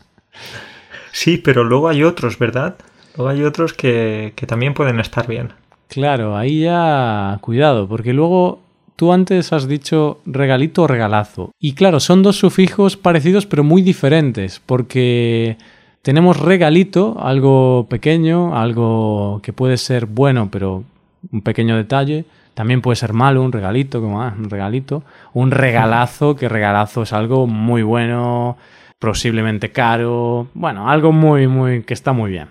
Sí, 1.11 1.37
pero 1.37 1.63
luego 1.63 1.89
hay 1.89 2.03
otros, 2.03 2.39
¿verdad? 2.39 2.75
Luego 3.15 3.29
hay 3.29 3.43
otros 3.43 3.73
que, 3.73 4.33
que 4.35 4.47
también 4.47 4.73
pueden 4.73 4.99
estar 4.99 5.27
bien. 5.27 5.53
Claro, 5.87 6.35
ahí 6.35 6.61
ya 6.61 7.37
cuidado, 7.41 7.87
porque 7.87 8.13
luego 8.13 8.62
tú 8.95 9.13
antes 9.13 9.53
has 9.53 9.67
dicho 9.67 10.19
regalito 10.25 10.83
o 10.83 10.87
regalazo. 10.87 11.51
Y 11.59 11.73
claro, 11.73 11.99
son 11.99 12.23
dos 12.23 12.37
sufijos 12.37 12.97
parecidos 12.97 13.45
pero 13.45 13.63
muy 13.63 13.81
diferentes, 13.81 14.61
porque 14.65 15.57
tenemos 16.01 16.39
regalito, 16.39 17.15
algo 17.19 17.87
pequeño, 17.89 18.57
algo 18.57 19.39
que 19.41 19.53
puede 19.53 19.77
ser 19.77 20.05
bueno, 20.05 20.49
pero 20.51 20.83
un 21.31 21.41
pequeño 21.41 21.77
detalle. 21.77 22.25
También 22.53 22.81
puede 22.81 22.97
ser 22.97 23.13
malo, 23.13 23.41
un 23.41 23.51
regalito, 23.51 24.01
como 24.01 24.21
ah, 24.21 24.33
un 24.37 24.49
regalito. 24.49 25.03
Un 25.33 25.51
regalazo, 25.51 26.35
que 26.35 26.49
regalazo 26.49 27.03
es 27.03 27.13
algo 27.13 27.47
muy 27.47 27.81
bueno, 27.81 28.57
posiblemente 28.99 29.71
caro. 29.71 30.47
Bueno, 30.53 30.89
algo 30.89 31.11
muy, 31.11 31.47
muy, 31.47 31.83
que 31.83 31.93
está 31.93 32.13
muy 32.13 32.31
bien. 32.31 32.49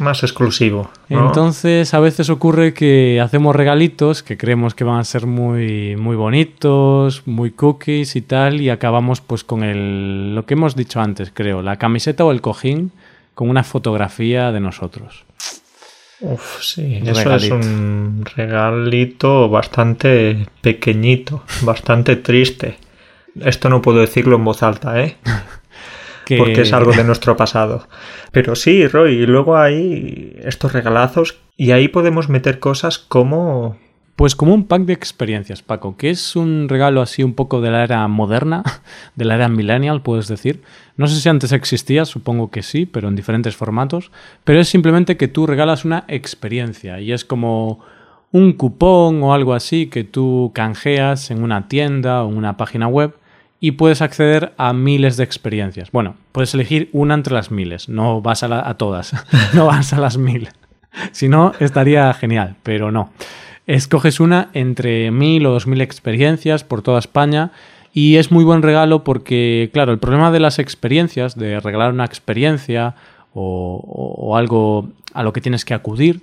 Más 0.00 0.22
exclusivo. 0.22 0.90
¿no? 1.08 1.26
Entonces, 1.26 1.92
a 1.94 2.00
veces 2.00 2.30
ocurre 2.30 2.74
que 2.74 3.20
hacemos 3.20 3.54
regalitos 3.54 4.22
que 4.22 4.36
creemos 4.36 4.74
que 4.74 4.84
van 4.84 4.98
a 4.98 5.04
ser 5.04 5.26
muy, 5.26 5.94
muy 5.96 6.16
bonitos, 6.16 7.22
muy 7.26 7.50
cookies 7.50 8.16
y 8.16 8.22
tal, 8.22 8.60
y 8.60 8.70
acabamos 8.70 9.20
pues 9.20 9.44
con 9.44 9.62
el, 9.62 10.34
lo 10.34 10.46
que 10.46 10.54
hemos 10.54 10.74
dicho 10.74 11.00
antes, 11.00 11.30
creo, 11.32 11.62
la 11.62 11.76
camiseta 11.76 12.24
o 12.24 12.32
el 12.32 12.40
cojín 12.40 12.92
con 13.34 13.48
una 13.48 13.62
fotografía 13.62 14.52
de 14.52 14.60
nosotros. 14.60 15.24
Uf, 16.22 16.62
sí, 16.62 16.98
Un 17.00 17.08
eso 17.08 17.24
regalito. 17.24 17.58
es 17.58 17.66
un 17.66 18.24
regalito 18.36 19.48
bastante 19.48 20.46
pequeñito, 20.60 21.44
bastante 21.62 22.16
triste. 22.16 22.76
Esto 23.40 23.68
no 23.68 23.80
puedo 23.80 24.00
decirlo 24.00 24.36
en 24.36 24.44
voz 24.44 24.62
alta, 24.62 25.00
¿eh? 25.02 25.16
Que- 26.36 26.38
Porque 26.38 26.60
es 26.62 26.72
algo 26.72 26.92
de 26.92 27.02
nuestro 27.04 27.36
pasado. 27.36 27.88
Pero 28.30 28.54
sí, 28.54 28.86
Roy, 28.86 29.14
y 29.14 29.26
luego 29.26 29.56
hay 29.56 30.36
estos 30.44 30.72
regalazos 30.72 31.38
y 31.56 31.72
ahí 31.72 31.88
podemos 31.88 32.28
meter 32.28 32.58
cosas 32.60 32.98
como... 32.98 33.76
Pues 34.16 34.36
como 34.36 34.52
un 34.54 34.66
pack 34.68 34.82
de 34.82 34.92
experiencias, 34.92 35.62
Paco, 35.62 35.96
que 35.96 36.10
es 36.10 36.36
un 36.36 36.68
regalo 36.68 37.00
así 37.00 37.22
un 37.22 37.32
poco 37.34 37.62
de 37.62 37.70
la 37.70 37.82
era 37.82 38.06
moderna, 38.06 38.62
de 39.16 39.24
la 39.24 39.34
era 39.36 39.48
millennial, 39.48 40.02
puedes 40.02 40.28
decir. 40.28 40.62
No 40.96 41.06
sé 41.08 41.18
si 41.20 41.28
antes 41.28 41.52
existía, 41.52 42.04
supongo 42.04 42.50
que 42.50 42.62
sí, 42.62 42.84
pero 42.86 43.08
en 43.08 43.16
diferentes 43.16 43.56
formatos. 43.56 44.10
Pero 44.44 44.60
es 44.60 44.68
simplemente 44.68 45.16
que 45.16 45.26
tú 45.28 45.46
regalas 45.46 45.84
una 45.86 46.04
experiencia 46.06 47.00
y 47.00 47.12
es 47.12 47.24
como 47.24 47.80
un 48.30 48.52
cupón 48.52 49.22
o 49.22 49.32
algo 49.34 49.54
así 49.54 49.86
que 49.88 50.04
tú 50.04 50.52
canjeas 50.54 51.30
en 51.32 51.42
una 51.42 51.66
tienda 51.66 52.22
o 52.22 52.30
en 52.30 52.36
una 52.36 52.56
página 52.56 52.86
web 52.88 53.14
y 53.60 53.72
puedes 53.72 54.00
acceder 54.02 54.52
a 54.56 54.72
miles 54.72 55.16
de 55.18 55.24
experiencias. 55.24 55.92
Bueno, 55.92 56.14
puedes 56.32 56.54
elegir 56.54 56.88
una 56.92 57.14
entre 57.14 57.34
las 57.34 57.50
miles, 57.50 57.88
no 57.88 58.20
vas 58.22 58.42
a, 58.42 58.48
la- 58.48 58.66
a 58.68 58.74
todas, 58.78 59.12
no 59.54 59.66
vas 59.66 59.92
a 59.92 60.00
las 60.00 60.16
mil. 60.18 60.48
Si 61.12 61.28
no, 61.28 61.52
estaría 61.60 62.12
genial, 62.14 62.56
pero 62.64 62.90
no. 62.90 63.10
Escoges 63.68 64.18
una 64.18 64.48
entre 64.54 65.12
mil 65.12 65.46
o 65.46 65.50
dos 65.52 65.68
mil 65.68 65.80
experiencias 65.82 66.64
por 66.64 66.82
toda 66.82 66.98
España 66.98 67.52
y 67.92 68.16
es 68.16 68.32
muy 68.32 68.42
buen 68.42 68.60
regalo 68.62 69.04
porque, 69.04 69.70
claro, 69.72 69.92
el 69.92 70.00
problema 70.00 70.32
de 70.32 70.40
las 70.40 70.58
experiencias, 70.58 71.36
de 71.36 71.60
regalar 71.60 71.92
una 71.92 72.04
experiencia 72.04 72.96
o, 73.34 74.16
o- 74.18 74.36
algo 74.36 74.88
a 75.14 75.22
lo 75.22 75.32
que 75.32 75.40
tienes 75.40 75.64
que 75.64 75.74
acudir, 75.74 76.22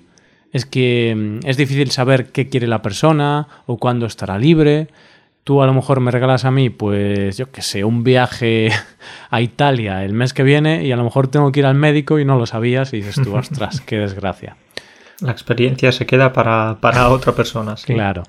es 0.52 0.66
que 0.66 1.14
mm, 1.16 1.48
es 1.48 1.56
difícil 1.56 1.90
saber 1.92 2.32
qué 2.34 2.50
quiere 2.50 2.68
la 2.68 2.82
persona 2.82 3.48
o 3.68 3.78
cuándo 3.78 4.06
estará 4.06 4.38
libre. 4.38 4.90
Tú 5.48 5.62
a 5.62 5.66
lo 5.66 5.74
mejor 5.74 6.02
me 6.02 6.12
regalas 6.12 6.44
a 6.44 6.52
mí, 6.52 6.70
pues 6.70 7.38
yo 7.38 7.50
qué 7.54 7.62
sé, 7.62 7.86
un 7.86 8.04
viaje 8.04 8.70
a 9.30 9.40
Italia 9.40 10.04
el 10.04 10.12
mes 10.12 10.34
que 10.34 10.44
viene 10.44 10.84
y 10.86 10.92
a 10.92 10.98
lo 10.98 11.06
mejor 11.06 11.30
tengo 11.30 11.54
que 11.54 11.62
ir 11.62 11.66
al 11.66 11.76
médico 11.76 12.20
y 12.20 12.26
no 12.26 12.38
lo 12.38 12.46
sabías 12.46 12.92
y 12.94 12.98
dices 12.98 13.16
tú, 13.24 13.34
ostras, 13.38 13.80
qué 13.80 13.98
desgracia. 13.98 14.58
La 15.22 15.32
experiencia 15.32 15.94
se 15.94 16.06
queda 16.06 16.34
para, 16.34 16.80
para 16.82 17.08
otra 17.08 17.32
persona. 17.32 17.78
sí. 17.78 17.94
Claro. 17.94 18.24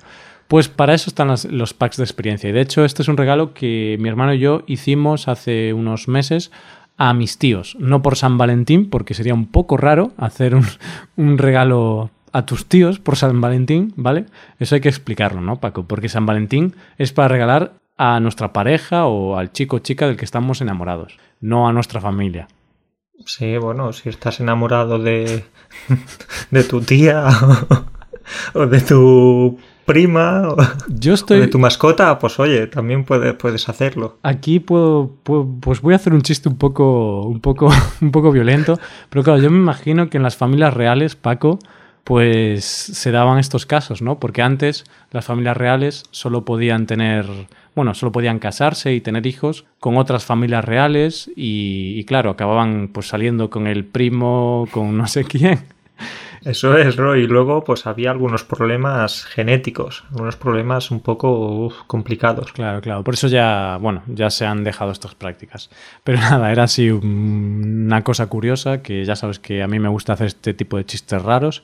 Pues 0.47 0.69
para 0.69 0.93
eso 0.93 1.09
están 1.09 1.27
las- 1.27 1.43
los 1.43 1.73
packs 1.73 1.97
de 1.97 2.03
experiencia. 2.05 2.49
Y 2.49 2.53
de 2.53 2.61
hecho, 2.61 2.85
este 2.85 3.01
es 3.03 3.07
un 3.09 3.17
regalo 3.17 3.53
que 3.53 3.97
mi 3.99 4.07
hermano 4.07 4.33
y 4.33 4.39
yo 4.39 4.63
hicimos 4.65 5.27
hace 5.27 5.73
unos 5.73 6.07
meses 6.07 6.51
a 6.97 7.13
mis 7.13 7.37
tíos. 7.37 7.75
No 7.79 8.01
por 8.01 8.15
San 8.15 8.37
Valentín, 8.37 8.89
porque 8.89 9.13
sería 9.13 9.33
un 9.33 9.45
poco 9.45 9.75
raro 9.77 10.11
hacer 10.17 10.55
un, 10.55 10.65
un 11.17 11.37
regalo 11.37 12.09
a 12.31 12.45
tus 12.45 12.65
tíos 12.67 12.99
por 12.99 13.15
San 13.15 13.39
Valentín, 13.41 13.93
¿vale? 13.95 14.25
Eso 14.59 14.75
hay 14.75 14.81
que 14.81 14.89
explicarlo, 14.89 15.41
¿no, 15.41 15.59
Paco? 15.59 15.83
Porque 15.83 16.09
San 16.09 16.25
Valentín 16.25 16.75
es 16.97 17.11
para 17.13 17.27
regalar 17.27 17.73
a 17.97 18.19
nuestra 18.19 18.53
pareja 18.53 19.05
o 19.05 19.37
al 19.37 19.51
chico 19.51 19.77
o 19.77 19.79
chica 19.79 20.07
del 20.07 20.15
que 20.17 20.25
estamos 20.25 20.61
enamorados, 20.61 21.17
no 21.41 21.67
a 21.67 21.73
nuestra 21.73 21.99
familia. 22.01 22.47
Sí, 23.25 23.57
bueno, 23.57 23.91
si 23.91 24.07
estás 24.09 24.39
enamorado 24.39 24.97
de, 24.99 25.43
de 26.51 26.63
tu 26.63 26.81
tía 26.81 27.27
o, 28.53 28.59
o 28.61 28.65
de 28.67 28.79
tu 28.81 29.59
prima 29.85 30.43
o, 30.47 30.55
Yo 30.87 31.11
o 31.11 31.15
estoy... 31.15 31.39
de 31.41 31.47
tu 31.47 31.59
mascota, 31.59 32.17
pues 32.19 32.39
oye, 32.39 32.67
también 32.67 33.03
puede- 33.03 33.33
puedes 33.33 33.67
hacerlo. 33.67 34.17
Aquí 34.23 34.59
puedo, 34.59 35.11
puedo- 35.23 35.47
pues 35.59 35.81
voy 35.81 35.93
a 35.93 35.97
hacer 35.97 36.13
un 36.13 36.21
chiste 36.21 36.47
un 36.47 36.57
poco, 36.57 37.23
un 37.23 37.41
poco, 37.41 37.69
un 38.01 38.11
poco 38.11 38.31
violento, 38.31 38.79
pero 39.09 39.23
claro, 39.23 39.41
yo 39.41 39.49
me 39.51 39.57
imagino 39.57 40.09
que 40.09 40.17
en 40.17 40.23
las 40.23 40.37
familias 40.37 40.73
reales, 40.73 41.15
Paco, 41.15 41.59
pues 42.09 42.65
se 42.65 43.11
daban 43.11 43.37
estos 43.37 43.67
casos, 43.67 44.01
¿no? 44.01 44.19
Porque 44.19 44.41
antes 44.41 44.83
las 45.11 45.25
familias 45.25 45.55
reales 45.55 46.05
solo 46.09 46.43
podían 46.43 46.87
tener, 46.87 47.27
bueno, 47.75 47.93
solo 47.93 48.11
podían 48.11 48.39
casarse 48.39 48.95
y 48.95 48.99
tener 48.99 49.27
hijos 49.27 49.65
con 49.79 49.95
otras 49.95 50.25
familias 50.25 50.65
reales 50.65 51.29
y, 51.35 51.93
y 51.99 52.05
claro, 52.05 52.31
acababan 52.31 52.89
pues 52.91 53.09
saliendo 53.09 53.51
con 53.51 53.67
el 53.67 53.85
primo, 53.85 54.67
con 54.71 54.97
no 54.97 55.05
sé 55.05 55.23
quién. 55.23 55.59
Eso 56.43 56.75
es, 56.79 56.95
Roy. 56.95 57.25
Y 57.25 57.27
luego, 57.27 57.63
pues 57.63 57.85
había 57.85 58.09
algunos 58.09 58.43
problemas 58.43 59.25
genéticos, 59.25 60.03
algunos 60.09 60.35
problemas 60.35 60.89
un 60.89 61.01
poco 61.01 61.65
uf, 61.67 61.75
complicados. 61.85 62.53
Claro, 62.53 62.81
claro. 62.81 63.03
Por 63.03 63.13
eso 63.13 63.27
ya, 63.27 63.77
bueno, 63.79 64.01
ya 64.07 64.31
se 64.31 64.47
han 64.47 64.63
dejado 64.63 64.91
estas 64.91 65.13
prácticas. 65.13 65.69
Pero 66.03 66.17
nada, 66.21 66.51
era 66.51 66.63
así 66.63 66.89
un- 66.89 67.83
una 67.85 68.03
cosa 68.03 68.25
curiosa 68.25 68.81
que 68.81 69.05
ya 69.05 69.15
sabes 69.15 69.37
que 69.37 69.61
a 69.61 69.67
mí 69.67 69.77
me 69.77 69.89
gusta 69.89 70.13
hacer 70.13 70.25
este 70.27 70.55
tipo 70.55 70.77
de 70.77 70.85
chistes 70.85 71.21
raros. 71.21 71.61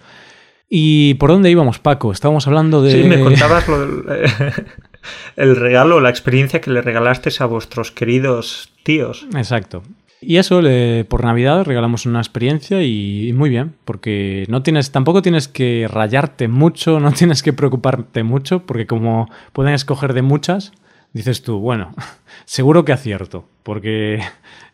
¿Y 0.69 1.13
por 1.15 1.29
dónde 1.29 1.51
íbamos, 1.51 1.79
Paco? 1.79 2.11
Estábamos 2.11 2.47
hablando 2.47 2.81
de... 2.81 2.91
Sí, 2.91 3.03
me 3.07 3.19
contabas 3.19 3.67
lo 3.67 3.79
del- 3.79 4.03
el 5.35 5.55
regalo, 5.55 5.99
la 5.99 6.09
experiencia 6.09 6.61
que 6.61 6.71
le 6.71 6.81
regalaste 6.81 7.29
a 7.39 7.45
vuestros 7.45 7.91
queridos 7.91 8.71
tíos. 8.83 9.27
Exacto. 9.35 9.83
Y 10.21 10.37
eso, 10.37 10.61
le- 10.61 11.05
por 11.05 11.23
Navidad 11.23 11.65
regalamos 11.65 12.07
una 12.07 12.19
experiencia 12.19 12.81
y, 12.81 13.29
y 13.29 13.33
muy 13.33 13.49
bien, 13.49 13.75
porque 13.85 14.45
no 14.49 14.63
tienes, 14.63 14.91
tampoco 14.91 15.21
tienes 15.21 15.47
que 15.47 15.87
rayarte 15.89 16.47
mucho, 16.47 16.99
no 16.99 17.11
tienes 17.13 17.43
que 17.43 17.53
preocuparte 17.53 18.23
mucho, 18.23 18.65
porque 18.65 18.87
como 18.87 19.29
pueden 19.53 19.73
escoger 19.75 20.13
de 20.13 20.23
muchas, 20.23 20.71
dices 21.13 21.43
tú, 21.43 21.59
bueno, 21.59 21.93
seguro 22.45 22.85
que 22.85 22.93
acierto, 22.93 23.47
porque 23.61 24.19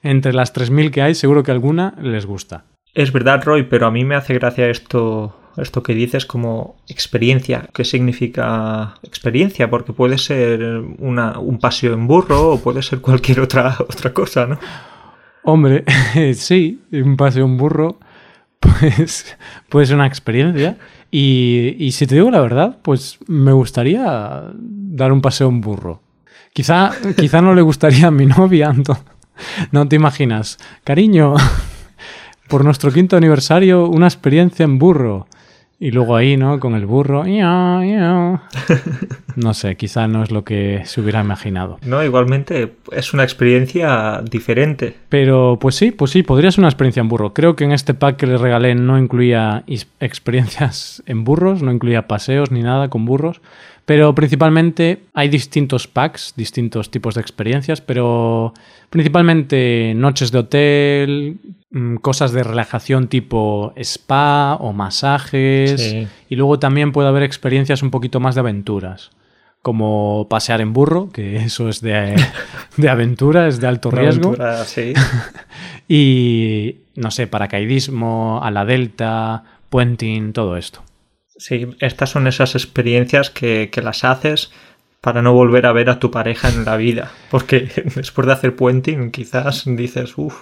entre 0.04 0.32
las 0.34 0.54
3.000 0.56 0.90
que 0.92 1.02
hay, 1.02 1.16
seguro 1.16 1.44
que 1.44 1.52
alguna 1.52 1.96
les 2.02 2.26
gusta. 2.26 2.64
Es 2.94 3.12
verdad, 3.12 3.44
Roy, 3.44 3.64
pero 3.64 3.88
a 3.88 3.92
mí 3.92 4.06
me 4.06 4.16
hace 4.16 4.34
gracia 4.36 4.70
esto, 4.70 5.38
esto 5.62 5.84
que 5.84 5.94
dices 5.94 6.26
como 6.26 6.78
experiencia. 6.88 7.70
¿Qué 7.74 7.86
significa 7.86 8.96
experiencia? 9.04 9.70
Porque 9.70 9.94
puede 9.94 10.18
ser 10.18 10.62
una, 11.00 11.40
un 11.40 11.60
paseo 11.60 11.94
en 11.94 12.08
burro 12.08 12.54
o 12.54 12.60
puede 12.60 12.82
ser 12.82 13.00
cualquier 13.00 13.42
otra, 13.42 13.78
otra 13.80 14.14
cosa, 14.14 14.48
¿no? 14.48 14.60
Hombre, 15.44 15.86
sí, 16.34 16.82
un 16.92 17.18
paseo 17.18 17.46
en 17.46 17.58
burro, 17.58 18.00
pues 18.60 19.38
puede 19.70 19.86
ser 19.86 19.96
una 19.96 20.08
experiencia. 20.08 20.78
Y, 21.10 21.76
y, 21.78 21.92
si 21.92 22.08
te 22.08 22.16
digo 22.16 22.32
la 22.32 22.40
verdad, 22.40 22.78
pues 22.82 23.20
me 23.28 23.52
gustaría 23.52 24.44
dar 24.54 25.12
un 25.12 25.22
paseo 25.22 25.50
en 25.50 25.60
burro. 25.60 26.02
Quizá, 26.54 26.92
quizá 27.18 27.42
no 27.42 27.54
le 27.54 27.62
gustaría 27.62 28.08
a 28.08 28.12
mi 28.12 28.26
novia, 28.26 28.74
no 29.72 29.88
te 29.88 29.96
imaginas. 29.96 30.58
Cariño, 30.84 31.36
por 32.52 32.66
nuestro 32.66 32.92
quinto 32.92 33.16
aniversario, 33.16 33.88
una 33.88 34.08
experiencia 34.08 34.66
en 34.66 34.78
burro. 34.78 35.28
Y 35.84 35.90
luego 35.90 36.16
ahí, 36.16 36.38
¿no? 36.38 36.60
Con 36.60 36.76
el 36.76 36.86
burro. 36.86 37.24
No 39.38 39.54
sé, 39.54 39.78
quizá 39.78 40.08
no 40.08 40.24
es 40.24 40.30
lo 40.30 40.44
que 40.44 40.82
se 40.84 41.00
hubiera 41.00 41.22
imaginado. 41.22 41.80
No, 41.86 42.04
igualmente 42.04 42.74
es 42.92 43.14
una 43.14 43.24
experiencia 43.24 44.22
diferente. 44.30 44.94
Pero 45.08 45.58
pues 45.60 45.76
sí, 45.76 45.92
pues 45.92 46.12
sí, 46.12 46.22
podría 46.22 46.52
ser 46.52 46.60
una 46.60 46.68
experiencia 46.68 47.00
en 47.00 47.08
burro. 47.08 47.34
Creo 47.34 47.56
que 47.56 47.64
en 47.64 47.72
este 47.72 47.94
pack 47.94 48.18
que 48.18 48.28
les 48.28 48.42
regalé 48.42 48.76
no 48.76 49.00
incluía 49.00 49.64
experiencias 50.02 51.02
en 51.06 51.24
burros, 51.24 51.64
no 51.64 51.72
incluía 51.72 52.08
paseos 52.08 52.52
ni 52.52 52.62
nada 52.62 52.90
con 52.90 53.06
burros. 53.06 53.40
Pero 53.86 54.14
principalmente 54.14 55.04
hay 55.14 55.30
distintos 55.30 55.88
packs, 55.88 56.34
distintos 56.36 56.92
tipos 56.92 57.16
de 57.16 57.22
experiencias, 57.22 57.82
pero 57.82 58.54
principalmente 58.90 59.94
noches 59.96 60.32
de 60.32 60.38
hotel, 60.38 61.38
mm, 61.72 61.96
cosas 61.96 62.32
de 62.32 62.44
relajación 62.44 63.08
tipo 63.08 63.74
spa 63.76 64.56
o 64.60 64.72
masajes. 64.72 66.08
Y 66.30 66.36
luego 66.36 66.60
también 66.60 66.92
puede 66.92 67.10
haber 67.10 67.24
experiencias 67.24 67.82
un 67.82 67.90
poquito 67.90 68.20
más 68.20 68.36
de 68.36 68.42
aventuras. 68.42 69.12
Como 69.64 70.28
pasear 70.30 70.62
en 70.62 70.74
burro, 70.74 71.10
que 71.12 71.36
eso 71.44 71.68
es 71.68 71.82
de, 71.82 72.16
de 72.78 72.90
aventura, 72.90 73.48
es 73.48 73.60
de 73.60 73.68
alto 73.68 73.90
riesgo. 73.90 74.30
Aventura, 74.30 74.64
sí. 74.66 74.94
y, 75.88 76.78
no 76.96 77.10
sé, 77.10 77.28
paracaidismo, 77.28 78.42
a 78.44 78.52
la 78.52 78.64
delta, 78.64 79.44
puenting, 79.70 80.34
todo 80.34 80.56
esto. 80.56 80.84
Sí, 81.42 81.68
estas 81.80 82.12
son 82.12 82.28
esas 82.28 82.54
experiencias 82.54 83.32
que, 83.32 83.72
las 83.82 84.04
haces 84.04 84.52
para 85.02 85.24
no 85.24 85.34
volver 85.34 85.66
a 85.66 85.72
ver 85.72 85.90
a 85.90 85.98
tu 85.98 86.12
pareja 86.12 86.50
en 86.50 86.66
la 86.66 86.78
vida. 86.78 87.12
Porque 87.32 87.68
después 87.96 88.28
de 88.28 88.34
hacer 88.34 88.56
puenting, 88.56 89.10
quizás 89.10 89.64
dices, 89.66 90.14
uff, 90.18 90.36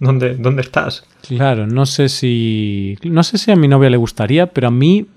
¿dónde, 0.00 0.34
¿dónde 0.34 0.62
estás? 0.62 1.06
Claro, 1.28 1.68
no 1.68 1.86
sé 1.86 2.08
si. 2.08 2.98
No 3.04 3.22
sé 3.22 3.38
si 3.38 3.52
a 3.52 3.56
mi 3.56 3.68
novia 3.68 3.88
le 3.88 3.96
gustaría, 3.96 4.48
pero 4.48 4.68
a 4.68 4.72
mí. 4.72 5.06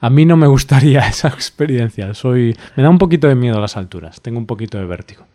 A 0.00 0.10
mí 0.10 0.24
no 0.24 0.36
me 0.36 0.46
gustaría 0.46 1.00
esa 1.08 1.26
experiencia. 1.26 2.14
Soy. 2.14 2.56
Me 2.76 2.84
da 2.84 2.88
un 2.88 2.98
poquito 2.98 3.26
de 3.26 3.34
miedo 3.34 3.58
a 3.58 3.60
las 3.60 3.76
alturas. 3.76 4.20
Tengo 4.20 4.38
un 4.38 4.46
poquito 4.46 4.78
de 4.78 4.86
vértigo. 4.86 5.26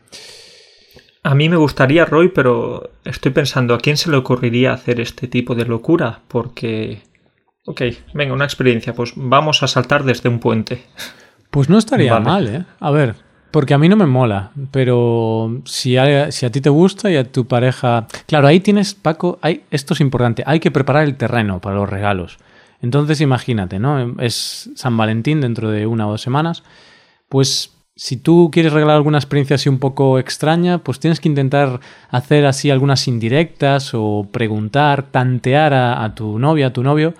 A 1.22 1.36
mí 1.36 1.50
me 1.50 1.58
gustaría, 1.58 2.06
Roy, 2.06 2.30
pero 2.30 2.92
estoy 3.04 3.34
pensando, 3.34 3.74
¿a 3.74 3.80
quién 3.80 3.98
se 3.98 4.10
le 4.10 4.16
ocurriría 4.16 4.72
hacer 4.72 5.02
este 5.02 5.28
tipo 5.28 5.54
de 5.54 5.66
locura? 5.66 6.22
Porque 6.30 7.02
Ok, 7.66 7.82
venga, 8.14 8.34
una 8.34 8.46
experiencia. 8.46 8.94
Pues 8.94 9.14
vamos 9.16 9.64
a 9.64 9.68
saltar 9.68 10.04
desde 10.04 10.30
un 10.30 10.40
puente. 10.40 10.84
Pues 11.50 11.70
no 11.70 11.78
estaría 11.78 12.20
mal, 12.20 12.48
¿eh? 12.48 12.66
A 12.80 12.92
ver, 12.92 13.16
porque 13.52 13.76
a 13.76 13.78
mí 13.78 13.88
no 13.88 13.96
me 13.96 14.08
mola, 14.08 14.52
pero 14.72 15.62
si 15.66 15.96
a, 15.96 16.32
si 16.32 16.46
a 16.46 16.52
ti 16.52 16.60
te 16.60 16.70
gusta 16.70 17.12
y 17.12 17.16
a 17.16 17.32
tu 17.32 17.46
pareja... 17.46 18.08
Claro, 18.26 18.48
ahí 18.48 18.60
tienes, 18.60 18.96
Paco, 18.96 19.38
hay, 19.42 19.64
esto 19.70 19.94
es 19.94 20.02
importante, 20.02 20.44
hay 20.46 20.60
que 20.60 20.72
preparar 20.72 21.04
el 21.04 21.16
terreno 21.16 21.62
para 21.62 21.76
los 21.76 21.88
regalos. 21.88 22.38
Entonces 22.82 23.22
imagínate, 23.22 23.78
¿no? 23.78 24.20
Es 24.20 24.72
San 24.76 24.98
Valentín 24.98 25.40
dentro 25.40 25.70
de 25.70 25.86
una 25.86 26.08
o 26.08 26.12
dos 26.12 26.22
semanas. 26.22 26.64
Pues 27.30 27.72
si 27.96 28.18
tú 28.18 28.50
quieres 28.52 28.74
regalar 28.74 28.96
alguna 28.96 29.20
experiencia 29.20 29.56
así 29.56 29.70
un 29.70 29.78
poco 29.78 30.18
extraña, 30.18 30.80
pues 30.80 31.00
tienes 31.00 31.20
que 31.20 31.30
intentar 31.30 31.80
hacer 32.10 32.48
así 32.48 32.72
algunas 32.72 33.08
indirectas 33.08 33.92
o 33.94 34.28
preguntar, 34.32 35.04
tantear 35.04 35.76
a, 35.76 36.04
a 36.04 36.16
tu 36.16 36.40
novia, 36.40 36.68
a 36.68 36.74
tu 36.74 36.82
novio, 36.82 37.14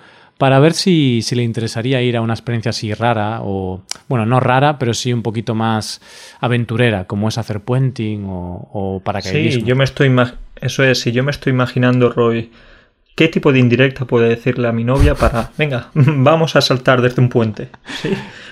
para 0.44 0.60
ver 0.60 0.74
si, 0.74 1.22
si, 1.22 1.34
le 1.34 1.42
interesaría 1.42 2.02
ir 2.02 2.18
a 2.18 2.20
una 2.20 2.34
experiencia 2.34 2.68
así 2.68 2.92
rara 2.92 3.40
o, 3.40 3.82
bueno, 4.08 4.26
no 4.26 4.40
rara, 4.40 4.78
pero 4.78 4.92
sí 4.92 5.10
un 5.10 5.22
poquito 5.22 5.54
más 5.54 6.02
aventurera, 6.38 7.06
como 7.06 7.28
es 7.28 7.38
hacer 7.38 7.60
puenting 7.60 8.26
o, 8.26 8.68
o 8.74 9.00
paracaidismo. 9.02 9.62
Sí, 9.62 9.66
yo 9.66 9.74
me 9.74 9.84
estoy, 9.84 10.14
eso 10.60 10.84
es, 10.84 11.00
si 11.00 11.12
yo 11.12 11.24
me 11.24 11.30
estoy 11.30 11.54
imaginando, 11.54 12.10
Roy, 12.10 12.50
¿qué 13.14 13.28
tipo 13.28 13.54
de 13.54 13.58
indirecta 13.58 14.04
puede 14.04 14.28
decirle 14.28 14.68
a 14.68 14.72
mi 14.72 14.84
novia 14.84 15.14
para, 15.14 15.50
venga, 15.56 15.88
vamos 15.94 16.56
a 16.56 16.60
saltar 16.60 17.00
desde 17.00 17.22
un 17.22 17.30
puente? 17.30 17.70
¿Sí? 18.02 18.10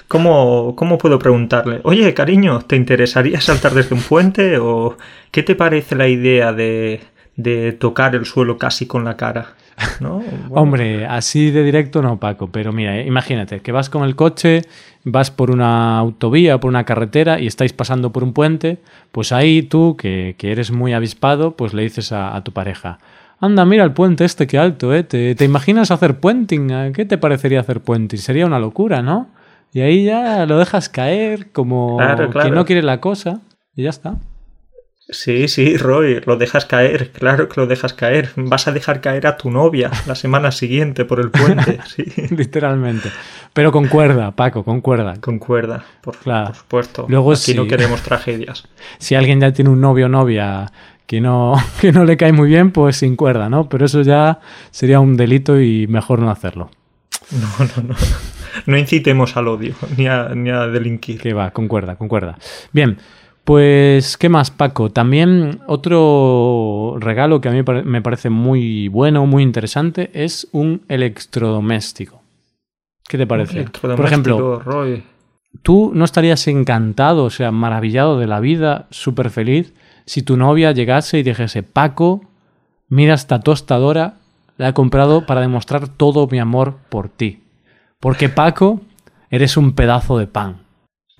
¿Cómo, 0.09 0.75
¿Cómo 0.75 0.97
puedo 0.97 1.19
preguntarle, 1.19 1.83
oye, 1.85 2.15
cariño, 2.15 2.63
¿te 2.63 2.77
interesaría 2.77 3.39
saltar 3.43 3.75
desde 3.75 3.95
un 3.95 4.01
puente? 4.01 4.57
¿O 4.57 4.97
qué 5.31 5.43
te 5.43 5.55
parece 5.57 5.95
la 5.95 6.09
idea 6.09 6.55
de, 6.55 7.03
de 7.37 7.73
tocar 7.73 8.15
el 8.15 8.25
suelo 8.25 8.57
casi 8.57 8.87
con 8.87 9.05
la 9.05 9.19
cara? 9.19 9.57
Hombre, 10.51 11.07
así 11.07 11.51
de 11.51 11.63
directo 11.63 12.03
no, 12.03 12.19
Paco, 12.19 12.49
pero 12.49 12.73
mira, 12.73 12.99
eh, 12.99 13.07
imagínate 13.07 13.61
que 13.61 13.73
vas 13.73 13.91
con 13.91 14.05
el 14.05 14.17
coche, 14.17 14.63
vas 15.05 15.31
por 15.31 15.51
una 15.51 15.99
autovía, 15.99 16.59
por 16.59 16.69
una 16.69 16.85
carretera 16.85 17.41
y 17.41 17.47
estáis 17.47 17.73
pasando 17.73 18.13
por 18.13 18.25
un 18.25 18.33
puente, 18.33 18.79
pues 19.11 19.33
ahí 19.33 19.63
tú, 19.63 19.97
que, 19.97 20.37
eres 20.41 20.71
muy 20.71 20.93
avispado, 20.93 21.57
pues 21.57 21.75
le 21.75 21.83
dices 21.83 22.13
a, 22.13 22.41
tu 22.45 22.53
pareja, 22.53 22.99
anda, 23.41 23.65
mira 23.65 23.85
el 23.85 23.93
puente 23.93 24.25
este, 24.25 24.47
qué 24.47 24.59
alto, 24.59 24.95
¿eh? 24.95 25.03
¿Te, 25.03 25.45
imaginas 25.45 25.91
hacer 25.91 26.21
puenting? 26.21 26.93
¿Qué 26.93 27.05
te 27.05 27.19
parecería 27.19 27.61
hacer 27.61 27.81
puenting? 27.81 28.19
Sería 28.19 28.47
una 28.47 28.59
locura, 28.59 29.03
¿no? 29.03 29.29
Y 29.73 29.81
ahí 29.81 30.05
ya 30.05 30.45
lo 30.47 30.59
dejas 30.59 30.89
caer 30.89 31.51
como 31.51 31.99
que 32.43 32.51
no 32.51 32.65
quiere 32.67 32.83
la 32.83 33.01
cosa 33.01 33.41
y 33.75 33.85
ya 33.85 33.91
está. 33.91 34.17
Sí, 35.09 35.49
sí, 35.49 35.77
Roy, 35.77 36.21
lo 36.25 36.37
dejas 36.37 36.65
caer, 36.65 37.11
claro 37.11 37.49
que 37.49 37.61
lo 37.61 37.67
dejas 37.67 37.93
caer. 37.93 38.31
Vas 38.37 38.69
a 38.69 38.73
dejar 38.73 39.01
caer 39.01 39.27
a 39.27 39.37
tu 39.37 39.51
novia 39.51 39.91
la 40.07 40.15
semana 40.15 40.53
siguiente 40.53 41.05
por 41.05 41.21
el 41.21 41.31
puente, 41.31 41.81
sí. 41.87 42.05
Literalmente. 42.31 43.11
Pero 43.53 43.73
con 43.73 43.89
cuerda, 43.89 44.31
Paco, 44.31 44.65
con 44.65 44.81
cuerda. 44.81 45.17
Con 45.21 45.39
cuerda, 45.39 45.85
por, 46.01 46.17
supuesto. 46.55 47.07
Luego, 47.09 47.33
Aquí 47.33 47.55
no 47.55 47.67
queremos 47.67 48.01
tragedias. 48.03 48.69
Si 48.99 49.15
alguien 49.15 49.41
ya 49.41 49.53
tiene 49.53 49.71
un 49.71 49.81
novio 49.81 50.07
o 50.07 50.09
novia 50.09 50.73
que 51.07 51.21
no, 51.21 51.55
que 51.81 51.93
no 51.93 52.05
le 52.05 52.17
cae 52.17 52.33
muy 52.33 52.49
bien, 52.49 52.71
pues 52.71 52.97
sin 52.97 53.17
cuerda, 53.17 53.49
¿no? 53.49 53.69
Pero 53.69 53.87
eso 53.87 54.03
ya 54.03 54.41
sería 54.71 55.01
un 55.01 55.17
delito 55.17 55.61
y 55.61 55.87
mejor 55.89 56.21
no 56.21 56.31
hacerlo. 56.31 56.71
No, 57.33 57.67
no, 57.77 57.89
no. 57.89 57.95
No 58.67 58.77
incitemos 58.77 59.37
al 59.37 59.49
odio 59.49 59.75
ni 59.97 60.07
a, 60.07 60.31
ni 60.35 60.51
a 60.51 60.67
delinquir. 60.67 61.21
Que 61.21 61.33
va, 61.33 61.51
con 61.51 61.69
cuerda, 61.69 61.97
con 61.97 62.09
cuerda. 62.09 62.39
Bien. 62.73 62.99
Pues, 63.45 64.17
¿qué 64.17 64.29
más, 64.29 64.53
Paco? 64.53 64.91
También 64.91 65.61
otro 65.67 66.97
regalo 67.01 67.41
que 67.41 67.49
a 67.49 67.53
mí 67.53 67.63
me 67.85 68.01
parece 68.01 68.31
muy 68.31 68.87
bueno, 68.89 69.27
muy 69.27 69.43
interesante, 69.43 70.11
es 70.15 70.49
un 70.53 70.83
electrodoméstico. 70.89 72.23
¿Qué 73.09 73.19
te 73.19 73.27
parece? 73.27 73.65
Por 73.65 74.05
ejemplo, 74.07 74.63
¿tú 75.63 75.91
no 75.93 76.05
estarías 76.05 76.47
encantado, 76.47 77.25
o 77.25 77.31
sea, 77.31 77.51
maravillado 77.51 78.19
de 78.19 78.29
la 78.29 78.39
vida, 78.39 78.87
súper 78.91 79.31
feliz, 79.31 79.75
si 80.07 80.23
tu 80.23 80.37
novia 80.37 80.71
llegase 80.73 81.19
y 81.19 81.23
dijese, 81.25 81.65
Paco, 81.65 82.23
mira 82.89 83.15
esta 83.15 83.41
tostadora, 83.41 84.19
la 84.57 84.69
he 84.69 84.73
comprado 84.73 85.27
para 85.27 85.41
demostrar 85.41 85.89
todo 85.89 86.29
mi 86.29 86.39
amor 86.39 86.77
por 86.89 87.09
ti? 87.09 87.43
Porque 87.99 88.29
Paco, 88.29 88.81
eres 89.31 89.57
un 89.57 89.73
pedazo 89.73 90.17
de 90.17 90.29
pan. 90.29 90.63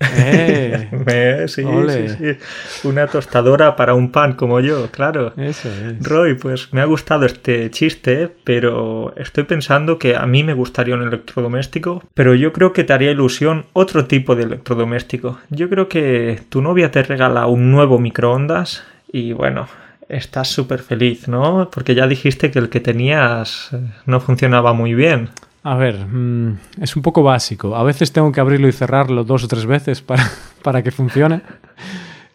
Eh, 1.05 1.45
sí, 1.47 1.63
sí, 1.63 2.09
sí, 2.09 2.87
Una 2.87 3.07
tostadora 3.07 3.75
para 3.75 3.93
un 3.93 4.11
pan 4.11 4.33
como 4.33 4.59
yo, 4.59 4.89
claro. 4.91 5.33
Eso 5.37 5.69
es. 5.69 6.01
Roy, 6.01 6.35
pues 6.35 6.71
me 6.71 6.81
ha 6.81 6.85
gustado 6.85 7.25
este 7.25 7.69
chiste, 7.71 8.29
pero 8.43 9.13
estoy 9.17 9.43
pensando 9.43 9.99
que 9.99 10.15
a 10.15 10.25
mí 10.25 10.43
me 10.43 10.53
gustaría 10.53 10.95
un 10.95 11.03
electrodoméstico, 11.03 12.03
pero 12.13 12.35
yo 12.35 12.53
creo 12.53 12.73
que 12.73 12.83
te 12.83 12.93
haría 12.93 13.11
ilusión 13.11 13.65
otro 13.73 14.05
tipo 14.05 14.35
de 14.35 14.43
electrodoméstico. 14.43 15.39
Yo 15.49 15.69
creo 15.69 15.89
que 15.89 16.41
tu 16.49 16.61
novia 16.61 16.91
te 16.91 17.03
regala 17.03 17.47
un 17.47 17.71
nuevo 17.71 17.99
microondas 17.99 18.83
y 19.11 19.33
bueno, 19.33 19.67
estás 20.09 20.49
súper 20.49 20.81
feliz, 20.81 21.27
¿no? 21.27 21.69
Porque 21.71 21.95
ya 21.95 22.07
dijiste 22.07 22.51
que 22.51 22.59
el 22.59 22.69
que 22.69 22.79
tenías 22.79 23.69
eh, 23.73 23.79
no 24.05 24.19
funcionaba 24.19 24.73
muy 24.73 24.93
bien. 24.93 25.29
A 25.63 25.75
ver, 25.75 26.05
mm, 26.05 26.57
es 26.81 26.95
un 26.97 27.01
poco 27.01 27.23
básico. 27.23 27.75
A 27.75 27.83
veces 27.83 28.11
tengo 28.11 28.31
que 28.31 28.41
abrirlo 28.41 28.67
y 28.67 28.73
cerrarlo 28.73 29.23
dos 29.23 29.45
o 29.45 29.47
tres 29.47 29.65
veces 29.65 30.01
para, 30.01 30.23
para 30.61 30.83
que 30.83 30.91
funcione. 30.91 31.41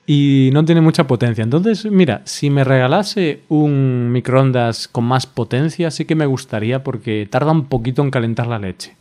Y 0.06 0.48
no 0.54 0.64
tiene 0.64 0.80
mucha 0.80 1.06
potencia. 1.06 1.44
Entonces, 1.44 1.84
mira, 1.84 2.22
si 2.24 2.48
me 2.48 2.64
regalase 2.64 3.42
un 3.48 4.10
microondas 4.10 4.88
con 4.88 5.04
más 5.04 5.26
potencia, 5.26 5.90
sí 5.90 6.06
que 6.06 6.14
me 6.14 6.24
gustaría 6.24 6.82
porque 6.82 7.28
tarda 7.30 7.52
un 7.52 7.66
poquito 7.66 8.02
en 8.02 8.10
calentar 8.10 8.46
la 8.46 8.58
leche. 8.58 8.96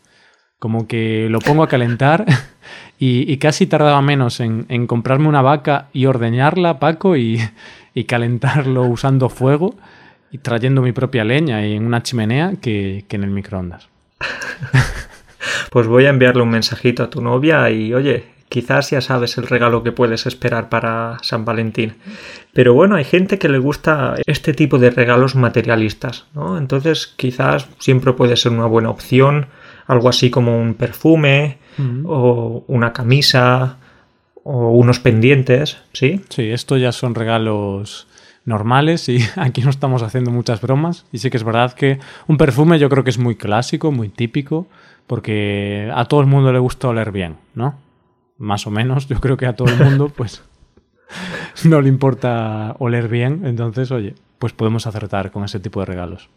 Como 0.59 0.87
que 0.87 1.29
lo 1.29 1.39
pongo 1.39 1.63
a 1.63 1.69
calentar 1.69 2.25
y, 2.99 3.37
casi 3.37 3.67
tardaba 3.67 4.01
menos 4.01 4.41
en, 4.41 4.87
comprarme 4.87 5.29
una 5.29 5.41
vaca 5.41 5.87
y 5.93 6.07
ordeñarla, 6.07 6.79
Paco, 6.79 7.15
y, 7.15 7.39
y 7.93 8.03
calentarlo 8.03 8.83
usando 8.83 9.29
fuego 9.29 9.75
y 10.31 10.39
trayendo 10.39 10.81
mi 10.81 10.91
propia 10.91 11.23
leña 11.23 11.65
en 11.65 11.85
una 11.85 12.03
chimenea 12.03 12.55
que, 12.59 13.05
que 13.07 13.15
en 13.15 13.23
el 13.23 13.29
microondas. 13.29 13.87
pues 15.71 15.87
voy 15.87 16.05
a 16.05 16.09
enviarle 16.09 16.43
un 16.43 16.49
mensajito 16.49 17.03
a 17.03 17.09
tu 17.09 17.21
novia 17.21 17.69
y 17.69 17.93
oye, 17.93 18.25
quizás 18.49 18.89
ya 18.91 19.01
sabes 19.01 19.37
el 19.37 19.47
regalo 19.47 19.83
que 19.83 19.91
puedes 19.91 20.25
esperar 20.25 20.69
para 20.69 21.17
San 21.21 21.45
Valentín. 21.45 21.95
Pero 22.53 22.73
bueno, 22.73 22.95
hay 22.95 23.03
gente 23.03 23.37
que 23.37 23.49
le 23.49 23.59
gusta 23.59 24.15
este 24.25 24.53
tipo 24.53 24.79
de 24.79 24.89
regalos 24.89 25.35
materialistas, 25.35 26.25
¿no? 26.33 26.57
Entonces 26.57 27.07
quizás 27.07 27.67
siempre 27.79 28.13
puede 28.13 28.37
ser 28.37 28.51
una 28.51 28.65
buena 28.65 28.89
opción, 28.89 29.47
algo 29.85 30.09
así 30.09 30.29
como 30.29 30.59
un 30.59 30.73
perfume 30.73 31.57
o 32.05 32.63
una 32.67 32.91
camisa 32.91 33.77
o 34.43 34.71
unos 34.71 34.99
pendientes, 34.99 35.77
¿sí? 35.93 36.21
Sí, 36.29 36.49
esto 36.49 36.77
ya 36.77 36.91
son 36.91 37.13
regalos 37.13 38.07
normales 38.47 39.09
y 39.09 39.19
aquí 39.35 39.61
no 39.61 39.69
estamos 39.69 40.01
haciendo 40.01 40.31
muchas 40.31 40.61
bromas. 40.61 41.05
Y 41.11 41.19
sí 41.19 41.29
que 41.29 41.37
es 41.37 41.43
verdad 41.43 41.73
que 41.73 41.99
un 42.27 42.37
perfume 42.37 42.79
yo 42.79 42.89
creo 42.89 43.03
que 43.03 43.11
es 43.11 43.19
muy 43.19 43.35
clásico, 43.35 43.91
muy 43.91 44.09
típico, 44.09 44.67
porque 45.05 45.91
a 45.93 46.05
todo 46.05 46.21
el 46.21 46.27
mundo 46.27 46.51
le 46.51 46.59
gusta 46.59 46.87
oler 46.87 47.11
bien, 47.11 47.37
¿no? 47.53 47.77
Más 48.37 48.65
o 48.65 48.71
menos, 48.71 49.07
yo 49.07 49.19
creo 49.19 49.37
que 49.37 49.45
a 49.45 49.55
todo 49.55 49.67
el 49.67 49.77
mundo 49.77 50.09
pues 50.15 50.41
no 51.65 51.81
le 51.81 51.89
importa 51.89 52.75
oler 52.79 53.07
bien, 53.07 53.45
entonces 53.45 53.91
oye, 53.91 54.15
pues 54.39 54.53
podemos 54.53 54.87
acertar 54.87 55.31
con 55.31 55.43
ese 55.43 55.59
tipo 55.59 55.81
de 55.81 55.85
regalos. 55.85 56.29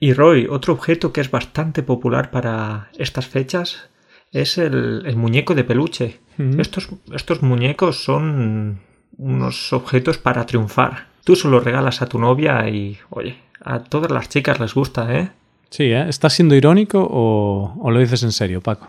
Y 0.00 0.14
Roy, 0.14 0.48
otro 0.50 0.72
objeto 0.72 1.12
que 1.12 1.20
es 1.20 1.30
bastante 1.30 1.82
popular 1.82 2.30
para 2.32 2.90
estas 2.98 3.26
fechas 3.26 3.88
es 4.32 4.58
el, 4.58 5.04
muñeco 5.16 5.54
de 5.54 5.62
peluche. 5.62 6.18
estos, 6.58 6.88
estos 7.12 7.42
muñecos 7.42 8.02
son 8.02 8.80
unos 9.16 9.72
objetos 9.72 10.18
para 10.18 10.44
triunfar. 10.46 11.11
Tú 11.24 11.36
solo 11.36 11.60
regalas 11.60 12.02
a 12.02 12.06
tu 12.06 12.18
novia 12.18 12.68
y, 12.68 12.98
oye, 13.10 13.36
a 13.64 13.80
todas 13.80 14.10
las 14.10 14.28
chicas 14.28 14.58
les 14.58 14.74
gusta, 14.74 15.14
¿eh? 15.16 15.30
Sí, 15.70 15.84
¿eh? 15.84 16.08
¿Estás 16.08 16.34
siendo 16.34 16.54
irónico 16.54 17.06
o, 17.10 17.90
lo 17.90 17.98
dices 17.98 18.22
en 18.24 18.32
serio, 18.32 18.60
Paco? 18.60 18.88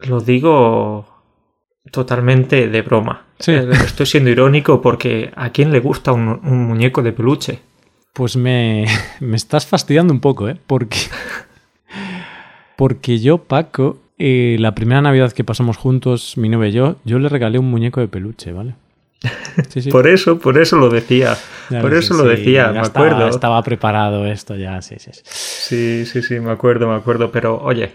Lo 0.00 0.20
digo 0.20 1.06
totalmente 1.90 2.68
de 2.68 2.82
broma. 2.82 3.24
Sí. 3.38 3.52
Eh, 3.52 3.70
estoy 3.70 4.06
siendo 4.06 4.30
irónico 4.30 4.82
porque 4.82 5.30
¿a 5.36 5.50
quién 5.50 5.70
le 5.70 5.80
gusta 5.80 6.12
un, 6.12 6.40
muñeco 6.42 7.02
de 7.02 7.12
peluche? 7.12 7.60
Pues 8.12 8.36
me, 8.36 8.86
me, 9.20 9.36
estás 9.36 9.66
fastidiando 9.66 10.12
un 10.12 10.20
poco, 10.20 10.48
¿eh? 10.48 10.56
Porque, 10.66 10.98
porque 12.76 13.18
yo, 13.18 13.38
Paco, 13.38 13.98
eh, 14.18 14.56
la 14.58 14.74
primera 14.74 15.00
Navidad 15.00 15.32
que 15.32 15.44
pasamos 15.44 15.76
juntos, 15.76 16.36
mi 16.36 16.48
novia 16.48 16.68
y 16.68 16.72
yo, 16.72 16.96
yo 17.04 17.18
le 17.18 17.28
regalé 17.28 17.58
un 17.58 17.70
muñeco 17.70 18.00
de 18.00 18.08
peluche, 18.08 18.52
¿vale? 18.52 18.74
Por 19.90 20.06
eso, 20.06 20.38
por 20.38 20.58
eso 20.58 20.76
lo 20.76 20.88
decía. 20.90 21.36
por 21.80 21.94
eso 21.94 22.14
lo 22.14 22.24
decía, 22.24 22.72
me 22.72 22.80
acuerdo. 22.80 23.28
Estaba 23.28 23.62
preparado 23.62 24.26
esto 24.26 24.56
ya, 24.56 24.80
sí, 24.82 24.96
sí. 24.98 25.10
Sí, 25.24 26.06
sí, 26.06 26.22
sí, 26.22 26.40
me 26.40 26.50
acuerdo, 26.50 26.88
me 26.88 26.96
acuerdo. 26.96 27.30
Pero 27.30 27.60
oye, 27.62 27.92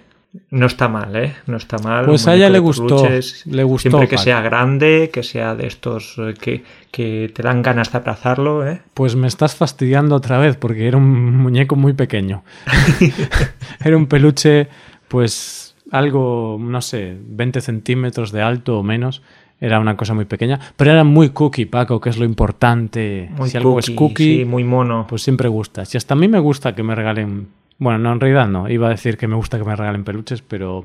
no 0.52 0.68
está 0.68 0.88
mal, 0.88 1.15
¿eh? 1.15 1.36
No 1.48 1.58
está 1.58 1.78
mal. 1.80 2.06
Pues 2.06 2.28
a 2.28 2.36
ella 2.36 2.50
le 2.50 2.60
gustó, 2.60 3.08
le 3.46 3.63
gustó. 3.63 3.89
Siempre 3.89 4.08
que 4.08 4.18
sea 4.18 4.42
grande, 4.42 5.10
que 5.12 5.24
sea 5.24 5.56
de 5.56 5.68
estos 5.68 6.15
eh, 6.20 6.34
que, 6.39 6.63
que, 6.92 7.32
te 7.34 7.42
dan 7.42 7.62
ganas 7.62 7.92
de 7.92 7.98
abrazarlo, 7.98 8.68
¿eh? 8.68 8.82
Pues 8.94 9.15
me 9.15 9.28
estás 9.28 9.56
fastidiando 9.56 10.15
otra 10.15 10.38
vez 10.38 10.56
porque 10.56 10.88
era 10.88 10.98
un 10.98 11.38
muñeco 11.38 11.76
muy 11.76 11.94
pequeño. 11.94 12.44
era 13.84 13.98
un 13.98 14.08
peluche, 14.08 14.68
pues 15.08 15.76
algo, 15.92 16.58
no 16.60 16.82
sé, 16.82 17.18
20 17.20 17.62
centímetros 17.62 18.32
de 18.32 18.42
alto 18.42 18.78
o 18.78 18.84
menos 18.84 19.24
era 19.62 19.80
una 19.80 19.98
cosa 19.98 20.13
muy 20.13 20.26
pequeña, 20.26 20.60
pero 20.78 20.91
era 20.91 21.04
muy 21.04 21.30
cookie, 21.30 21.65
Paco, 21.65 22.00
que 22.00 22.10
es 22.10 22.17
lo 22.17 22.26
importante. 22.26 23.30
Muy 23.36 23.50
si 23.50 23.58
algo 23.58 23.80
es 23.80 23.89
cookie, 23.91 24.45
muy 24.45 24.63
mono. 24.63 25.06
Pues 25.08 25.22
siempre 25.22 25.50
gusta. 25.50 25.84
Si 25.86 25.98
hasta 25.98 26.13
a 26.13 26.17
mí 26.17 26.28
me 26.28 26.39
gusta 26.39 26.74
que 26.74 26.84
me 26.84 26.95
regalen. 26.95 27.50
Bueno, 27.78 28.00
no, 28.00 28.13
en 28.13 28.19
realidad 28.19 28.48
no. 28.48 28.69
Iba 28.69 28.88
a 28.88 28.91
decir 28.91 29.17
que 29.17 29.28
me 29.28 29.36
gusta 29.36 29.58
que 29.58 29.65
me 29.65 29.76
regalen 29.76 30.04
peluches, 30.04 30.41
pero 30.41 30.84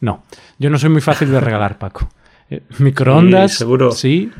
no. 0.00 0.22
Yo 0.58 0.68
no 0.70 0.78
soy 0.78 0.90
muy 0.90 1.00
fácil 1.00 1.30
de 1.30 1.40
regalar, 1.40 1.78
Paco. 1.78 2.08
Eh, 2.50 2.62
microondas, 2.78 3.54
seguro. 3.54 3.92
sí. 3.92 4.30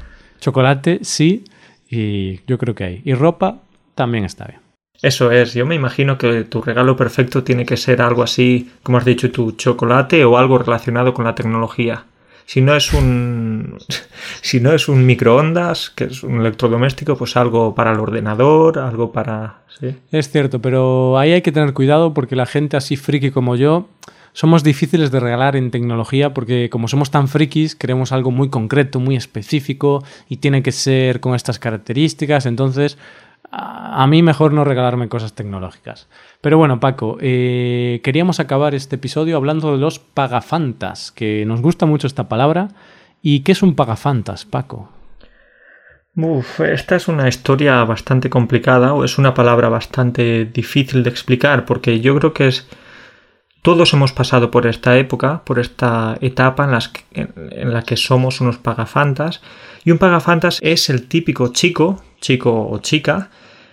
Chocolate, 0.41 1.01
sí. 1.03 1.45
Y 1.89 2.41
yo 2.47 2.59
creo 2.59 2.75
que 2.75 2.85
hay. 2.85 3.03
Y 3.05 3.15
ropa 3.15 3.59
también 3.95 4.25
está 4.25 4.45
bien. 4.47 4.61
Eso 5.01 5.31
es, 5.31 5.55
yo 5.55 5.65
me 5.65 5.77
imagino 5.77 6.19
que 6.19 6.43
tu 6.45 6.61
regalo 6.61 6.97
perfecto 6.97 7.45
tiene 7.45 7.65
que 7.65 7.77
ser 7.77 8.03
algo 8.03 8.25
así, 8.25 8.69
como 8.83 8.99
has 8.99 9.05
dicho, 9.05 9.31
tu 9.31 9.53
chocolate 9.53 10.25
o 10.25 10.37
algo 10.37 10.59
relacionado 10.59 11.15
con 11.15 11.25
la 11.25 11.37
tecnología 11.37 12.05
si 12.49 12.63
no 12.63 12.75
es 12.75 12.95
un 12.95 13.77
si 14.41 14.59
no 14.59 14.73
es 14.73 14.89
un 14.89 15.05
microondas, 15.05 15.91
que 15.91 16.05
es 16.05 16.23
un 16.23 16.41
electrodoméstico, 16.41 17.15
pues 17.15 17.37
algo 17.37 17.75
para 17.75 17.93
el 17.93 18.01
ordenador, 18.01 18.79
algo 18.79 19.13
para 19.13 19.61
Es 20.11 20.31
cierto, 20.31 20.59
pero 20.59 21.19
ahí 21.19 21.33
hay 21.33 21.43
que 21.43 21.53
tener 21.53 21.75
cuidado 21.75 22.15
porque 22.15 22.37
la 22.37 22.47
gente 22.47 22.79
así 22.79 22.97
friki 22.97 23.33
como 23.33 23.55
yo 23.55 23.89
somos 24.33 24.65
difíciles 24.65 25.11
de 25.11 25.21
regalar 25.21 25.57
en 25.57 25.71
tecnología 25.71 26.33
porque 26.33 26.71
como 26.71 26.89
somos 26.89 27.11
tan 27.11 27.29
frikis 27.29 27.75
queremos 27.75 28.13
algo 28.13 28.31
muy 28.31 28.49
concreto, 28.49 28.99
muy 28.99 29.15
específico 29.15 30.03
y 30.31 30.39
tiene 30.39 30.63
que 30.63 30.73
ser 30.73 31.21
con 31.21 31.35
estas 31.35 31.59
características, 31.59 32.47
entonces 32.47 32.97
a 33.51 34.07
mí 34.07 34.23
mejor 34.23 34.53
no 34.53 34.65
regalarme 34.65 35.09
cosas 35.09 35.35
tecnológicas. 35.35 36.09
Pero 36.41 36.59
bueno, 36.59 36.81
Paco, 36.81 37.17
eh, 37.21 38.01
queríamos 38.05 38.41
acabar 38.41 38.75
este 38.75 38.97
episodio 38.97 39.37
hablando 39.37 39.73
de 39.73 39.79
los 39.79 39.99
pagafantas, 39.99 41.13
que 41.13 41.45
nos 41.47 41.63
gusta 41.63 41.87
mucho 41.87 42.07
esta 42.07 42.29
palabra. 42.29 42.69
¿Y 43.23 43.41
qué 43.41 43.53
es 43.53 43.63
un 43.63 43.75
pagafantas, 43.75 44.45
Paco? 44.45 44.91
Uf, 46.15 46.61
esta 46.61 46.97
es 46.97 47.09
una 47.09 47.29
historia 47.29 47.85
bastante 47.85 48.29
complicada 48.29 48.93
o 48.93 49.05
es 49.05 49.19
una 49.19 49.35
palabra 49.35 49.69
bastante 49.69 50.45
difícil 50.45 51.03
de 51.03 51.11
explicar 51.11 51.65
porque 51.65 52.01
yo 52.01 52.19
creo 52.19 52.33
que 52.33 52.49
es... 52.49 52.69
Todos 53.63 53.93
hemos 53.93 54.13
pasado 54.13 54.51
por 54.51 54.67
esta 54.67 54.97
época, 54.99 55.43
por 55.45 55.59
esta 55.59 56.17
etapa 56.21 56.65
en, 56.65 56.71
las 56.71 56.93
en 57.13 57.73
la 57.73 57.83
que 57.83 57.97
somos 57.97 58.41
unos 58.41 58.59
pagafantas 58.59 59.43
y 59.85 59.91
un 59.91 59.99
pagafantas 59.99 60.59
es 60.63 60.91
el 60.91 61.09
típico 61.09 61.53
chico, 61.53 62.01
chico 62.21 62.69
o 62.69 62.79
chica, 62.79 63.31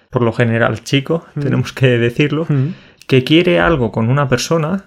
por 0.09 0.21
lo 0.21 0.33
general 0.33 0.83
chico, 0.83 1.25
mm. 1.35 1.39
tenemos 1.39 1.73
que 1.73 1.97
decirlo, 1.97 2.45
mm. 2.47 2.67
que 3.07 3.23
quiere 3.23 3.59
algo 3.59 3.91
con 3.91 4.09
una 4.09 4.29
persona 4.29 4.85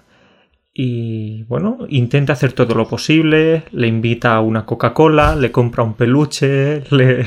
y 0.73 1.43
bueno, 1.43 1.79
intenta 1.89 2.33
hacer 2.33 2.53
todo 2.53 2.73
lo 2.73 2.87
posible, 2.87 3.63
le 3.71 3.87
invita 3.87 4.35
a 4.35 4.39
una 4.39 4.65
Coca-Cola, 4.65 5.35
le 5.35 5.51
compra 5.51 5.83
un 5.83 5.95
peluche, 5.95 6.83
le, 6.91 7.25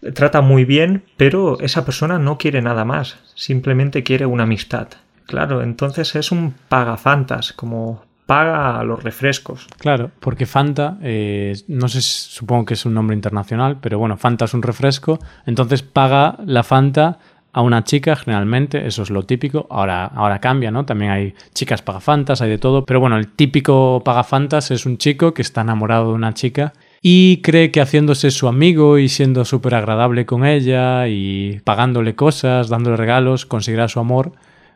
le, 0.00 0.12
trata 0.12 0.40
muy 0.40 0.64
bien, 0.64 1.02
pero 1.16 1.60
esa 1.60 1.84
persona 1.84 2.18
no 2.18 2.38
quiere 2.38 2.62
nada 2.62 2.84
más, 2.84 3.18
simplemente 3.34 4.02
quiere 4.02 4.24
una 4.24 4.44
amistad. 4.44 4.88
Claro, 5.26 5.62
entonces 5.62 6.14
es 6.14 6.32
un 6.32 6.54
pagafantas, 6.68 7.52
como 7.52 8.05
paga 8.26 8.82
los 8.82 9.02
refrescos. 9.02 9.68
Claro, 9.78 10.10
porque 10.20 10.46
Fanta, 10.46 10.98
eh, 11.02 11.54
no 11.68 11.88
sé, 11.88 12.02
supongo 12.02 12.66
que 12.66 12.74
es 12.74 12.84
un 12.84 12.94
nombre 12.94 13.14
internacional, 13.14 13.78
pero 13.80 13.98
bueno, 13.98 14.16
Fanta 14.16 14.44
es 14.44 14.54
un 14.54 14.62
refresco, 14.62 15.18
entonces 15.46 15.82
paga 15.82 16.36
la 16.44 16.64
Fanta 16.64 17.18
a 17.52 17.62
una 17.62 17.84
chica 17.84 18.16
generalmente, 18.16 18.86
eso 18.86 19.02
es 19.02 19.08
lo 19.08 19.22
típico, 19.22 19.66
ahora, 19.70 20.04
ahora 20.04 20.40
cambia, 20.40 20.70
¿no? 20.70 20.84
También 20.84 21.10
hay 21.10 21.34
chicas 21.54 21.80
pagafantas, 21.80 22.42
hay 22.42 22.50
de 22.50 22.58
todo, 22.58 22.84
pero 22.84 23.00
bueno, 23.00 23.16
el 23.16 23.28
típico 23.28 24.02
pagafantas 24.04 24.70
es 24.70 24.84
un 24.84 24.98
chico 24.98 25.32
que 25.32 25.40
está 25.40 25.62
enamorado 25.62 26.08
de 26.08 26.14
una 26.14 26.34
chica 26.34 26.74
y 27.00 27.40
cree 27.40 27.70
que 27.70 27.80
haciéndose 27.80 28.30
su 28.30 28.48
amigo 28.48 28.98
y 28.98 29.08
siendo 29.08 29.44
súper 29.44 29.74
agradable 29.74 30.26
con 30.26 30.44
ella 30.44 31.08
y 31.08 31.60
pagándole 31.64 32.14
cosas, 32.14 32.68
dándole 32.68 32.96
regalos, 32.96 33.46
conseguirá 33.46 33.88
su 33.88 34.00
amor. 34.00 34.32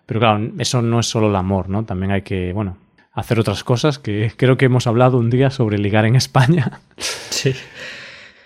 Pero 0.07 0.21
claro, 0.21 0.51
eso 0.59 0.81
no 0.81 1.01
es 1.01 1.07
solo 1.07 1.29
el 1.29 1.37
amor, 1.37 1.69
¿no? 1.69 1.85
También 1.85 2.13
hay 2.13 2.23
que, 2.23 2.53
bueno, 2.53 2.77
hacer 3.13 3.41
otras 3.41 3.65
cosas 3.65 3.99
que 3.99 4.33
creo 4.37 4.57
que 4.57 4.67
hemos 4.67 4.87
hablado 4.87 5.19
un 5.19 5.31
día 5.31 5.51
sobre 5.51 5.79
ligar 5.79 6.05
en 6.05 6.17
España. 6.17 6.81
Sí. 7.31 7.55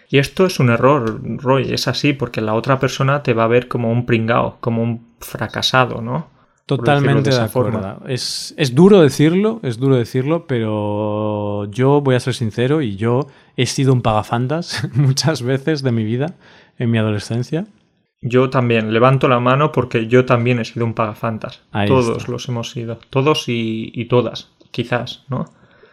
Y 0.09 0.18
esto 0.18 0.46
es 0.46 0.61
un 0.61 0.70
error, 0.70 1.20
Roy, 1.42 1.72
es 1.72 1.88
así, 1.88 2.12
porque 2.12 2.40
la 2.40 2.55
otra 2.55 2.79
persona 2.79 3.24
te 3.24 3.35
va 3.35 3.42
a 3.42 3.48
ver 3.48 3.66
como 3.66 3.90
un 3.90 4.07
pringao, 4.07 4.59
como 4.61 4.81
un 4.81 5.09
fracasado, 5.18 6.00
¿no? 6.00 6.29
Totalmente 6.66 7.31
de, 7.31 7.40
acuerdo. 7.40 8.00
Es, 8.07 8.55
es, 8.57 8.74
duro 8.74 9.00
decirlo, 9.00 9.59
es 9.64 9.79
duro 9.79 9.96
decirlo, 9.96 10.46
pero 10.46 11.68
yo 11.70 12.00
voy 12.00 12.14
a 12.14 12.20
ser 12.20 12.35
sincero 12.35 12.81
y 12.81 12.94
yo 12.94 13.27
he 13.57 13.66
sido 13.66 13.92
un 13.92 14.03
pagafantas 14.03 14.88
muchas 14.94 15.42
veces 15.42 15.83
de 15.83 15.90
mi 15.90 16.05
vida 16.05 16.35
en 16.79 16.90
mi 16.90 16.98
adolescencia. 16.98 17.66
Yo 18.26 18.50
también, 18.50 18.92
levanto 18.92 19.28
la 19.28 19.38
mano 19.38 19.70
porque 19.70 20.06
yo 20.06 20.24
también 20.24 20.58
he 20.58 20.64
sido 20.64 20.87
un 20.87 20.94
pagafantas. 20.94 21.62
Todos 21.87 22.26
los 22.26 22.48
hemos 22.48 22.70
sido, 22.70 22.98
todos 23.10 23.48
y, 23.48 23.92
y 23.94 24.06
todas, 24.06 24.50
quizás, 24.70 25.24
¿no? 25.28 25.44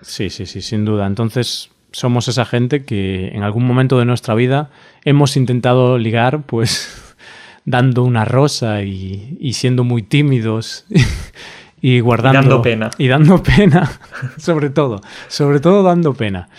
Sí, 0.01 0.29
sí, 0.29 0.45
sí, 0.45 0.61
sin 0.61 0.85
duda. 0.85 1.05
Entonces, 1.05 1.69
somos 1.91 2.27
esa 2.27 2.45
gente 2.45 2.85
que 2.85 3.27
en 3.29 3.43
algún 3.43 3.65
momento 3.65 3.99
de 3.99 4.05
nuestra 4.05 4.33
vida 4.33 4.69
hemos 5.03 5.37
intentado 5.37 5.97
ligar, 5.97 6.43
pues 6.43 7.15
dando 7.65 8.03
una 8.03 8.25
rosa 8.25 8.83
y, 8.83 9.53
siendo 9.53 9.83
muy 9.83 10.01
tímidos 10.03 10.85
y 11.81 11.99
guardando. 11.99 12.39
Y 12.39 12.43
dando 12.43 12.61
pena. 12.61 12.89
Y 12.97 13.07
dando 13.07 13.43
pena, 13.43 13.91
sobre 14.37 14.69
todo. 14.69 15.01
Sobre 15.27 15.59
todo 15.59 15.83
dando 15.83 16.13
pena. 16.13 16.49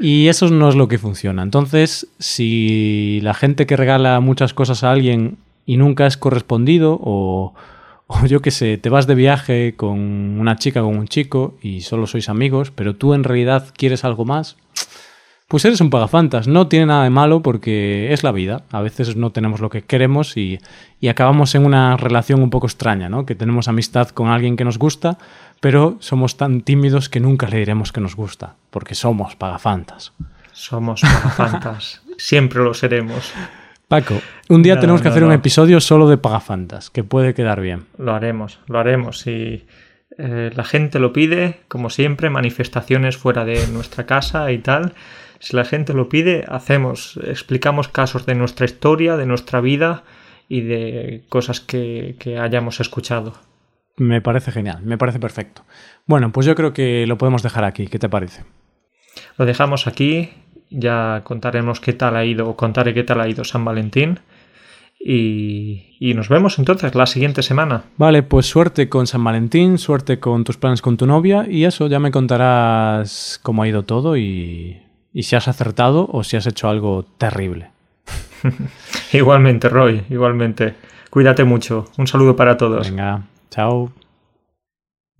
Y 0.00 0.28
eso 0.28 0.48
no 0.48 0.68
es 0.68 0.74
lo 0.74 0.88
que 0.88 0.98
funciona. 0.98 1.42
Entonces, 1.42 2.08
si 2.18 3.20
la 3.22 3.34
gente 3.34 3.66
que 3.66 3.76
regala 3.76 4.18
muchas 4.20 4.54
cosas 4.54 4.84
a 4.84 4.90
alguien 4.90 5.36
y 5.66 5.76
nunca 5.76 6.06
es 6.06 6.16
correspondido 6.16 6.98
o, 7.02 7.54
o 8.06 8.26
yo 8.26 8.40
qué 8.40 8.50
sé, 8.50 8.78
te 8.78 8.88
vas 8.88 9.06
de 9.06 9.14
viaje 9.14 9.74
con 9.76 9.98
una 9.98 10.56
chica, 10.56 10.80
con 10.80 10.96
un 10.96 11.08
chico 11.08 11.56
y 11.62 11.82
solo 11.82 12.06
sois 12.06 12.28
amigos, 12.28 12.70
pero 12.70 12.96
tú 12.96 13.14
en 13.14 13.24
realidad 13.24 13.68
quieres 13.76 14.04
algo 14.04 14.24
más, 14.24 14.56
pues 15.52 15.66
eres 15.66 15.82
un 15.82 15.90
pagafantas. 15.90 16.48
No 16.48 16.66
tiene 16.68 16.86
nada 16.86 17.04
de 17.04 17.10
malo 17.10 17.42
porque 17.42 18.10
es 18.12 18.24
la 18.24 18.32
vida. 18.32 18.64
A 18.70 18.80
veces 18.80 19.16
no 19.16 19.32
tenemos 19.32 19.60
lo 19.60 19.68
que 19.68 19.82
queremos 19.82 20.38
y, 20.38 20.58
y 20.98 21.08
acabamos 21.08 21.54
en 21.54 21.66
una 21.66 21.98
relación 21.98 22.42
un 22.42 22.48
poco 22.48 22.66
extraña, 22.66 23.10
¿no? 23.10 23.26
Que 23.26 23.34
tenemos 23.34 23.68
amistad 23.68 24.08
con 24.08 24.28
alguien 24.28 24.56
que 24.56 24.64
nos 24.64 24.78
gusta, 24.78 25.18
pero 25.62 25.96
somos 26.00 26.36
tan 26.36 26.62
tímidos 26.62 27.08
que 27.08 27.20
nunca 27.20 27.46
le 27.46 27.58
diremos 27.58 27.92
que 27.92 28.00
nos 28.00 28.16
gusta, 28.16 28.56
porque 28.70 28.96
somos 28.96 29.36
pagafantas. 29.36 30.12
Somos 30.50 31.02
pagafantas. 31.02 32.02
Siempre 32.18 32.64
lo 32.64 32.74
seremos. 32.74 33.32
Paco, 33.86 34.20
un 34.48 34.64
día 34.64 34.80
tenemos 34.80 35.02
que 35.02 35.08
hacer 35.08 35.22
un 35.22 35.30
episodio 35.30 35.78
solo 35.80 36.08
de 36.08 36.18
pagafantas, 36.18 36.90
que 36.90 37.04
puede 37.04 37.32
quedar 37.32 37.60
bien. 37.60 37.84
Lo 37.96 38.12
haremos, 38.12 38.58
lo 38.66 38.80
haremos. 38.80 39.20
Si 39.20 39.64
eh, 40.18 40.50
la 40.52 40.64
gente 40.64 40.98
lo 40.98 41.12
pide, 41.12 41.60
como 41.68 41.90
siempre, 41.90 42.28
manifestaciones 42.28 43.16
fuera 43.16 43.44
de 43.44 43.64
nuestra 43.68 44.04
casa 44.04 44.50
y 44.50 44.58
tal. 44.58 44.94
Si 45.38 45.54
la 45.54 45.64
gente 45.64 45.94
lo 45.94 46.08
pide, 46.08 46.44
hacemos, 46.48 47.20
explicamos 47.24 47.86
casos 47.86 48.26
de 48.26 48.34
nuestra 48.34 48.66
historia, 48.66 49.16
de 49.16 49.26
nuestra 49.26 49.60
vida 49.60 50.02
y 50.48 50.62
de 50.62 51.22
cosas 51.28 51.60
que, 51.60 52.16
que 52.18 52.40
hayamos 52.40 52.80
escuchado. 52.80 53.34
Me 53.96 54.20
parece 54.20 54.52
genial, 54.52 54.82
me 54.82 54.98
parece 54.98 55.18
perfecto. 55.18 55.64
Bueno, 56.06 56.32
pues 56.32 56.46
yo 56.46 56.54
creo 56.54 56.72
que 56.72 57.06
lo 57.06 57.18
podemos 57.18 57.42
dejar 57.42 57.64
aquí. 57.64 57.86
¿Qué 57.86 57.98
te 57.98 58.08
parece? 58.08 58.44
Lo 59.36 59.44
dejamos 59.44 59.86
aquí 59.86 60.30
ya 60.72 61.20
contaremos 61.24 61.80
qué 61.80 61.92
tal 61.92 62.16
ha 62.16 62.24
ido, 62.24 62.48
o 62.48 62.56
contaré 62.56 62.94
qué 62.94 63.04
tal 63.04 63.20
ha 63.20 63.28
ido 63.28 63.44
San 63.44 63.64
Valentín. 63.64 64.20
Y, 65.04 65.96
y, 65.98 66.14
nos 66.14 66.28
vemos 66.28 66.60
entonces 66.60 66.94
la 66.94 67.06
siguiente 67.06 67.42
semana. 67.42 67.84
Vale, 67.96 68.22
pues 68.22 68.46
suerte 68.46 68.88
con 68.88 69.08
San 69.08 69.24
Valentín, 69.24 69.78
suerte 69.78 70.20
con 70.20 70.44
tus 70.44 70.58
planes 70.58 70.80
con 70.80 70.96
tu 70.96 71.06
novia 71.06 71.44
y 71.48 71.64
eso, 71.64 71.88
ya 71.88 71.98
me 71.98 72.12
contarás 72.12 73.40
cómo 73.42 73.64
ha 73.64 73.68
ido 73.68 73.82
todo 73.82 74.16
y, 74.16 74.80
y 75.12 75.24
si 75.24 75.34
has 75.34 75.48
acertado 75.48 76.08
o 76.12 76.22
si 76.22 76.36
has 76.36 76.46
hecho 76.46 76.68
algo 76.68 77.04
terrible. 77.18 77.72
igualmente, 79.12 79.68
Roy, 79.68 80.04
igualmente. 80.08 80.74
Cuídate 81.10 81.42
mucho. 81.42 81.86
Un 81.98 82.06
saludo 82.06 82.36
para 82.36 82.56
todos. 82.56 82.88
Venga, 82.88 83.22
chao. 83.52 83.92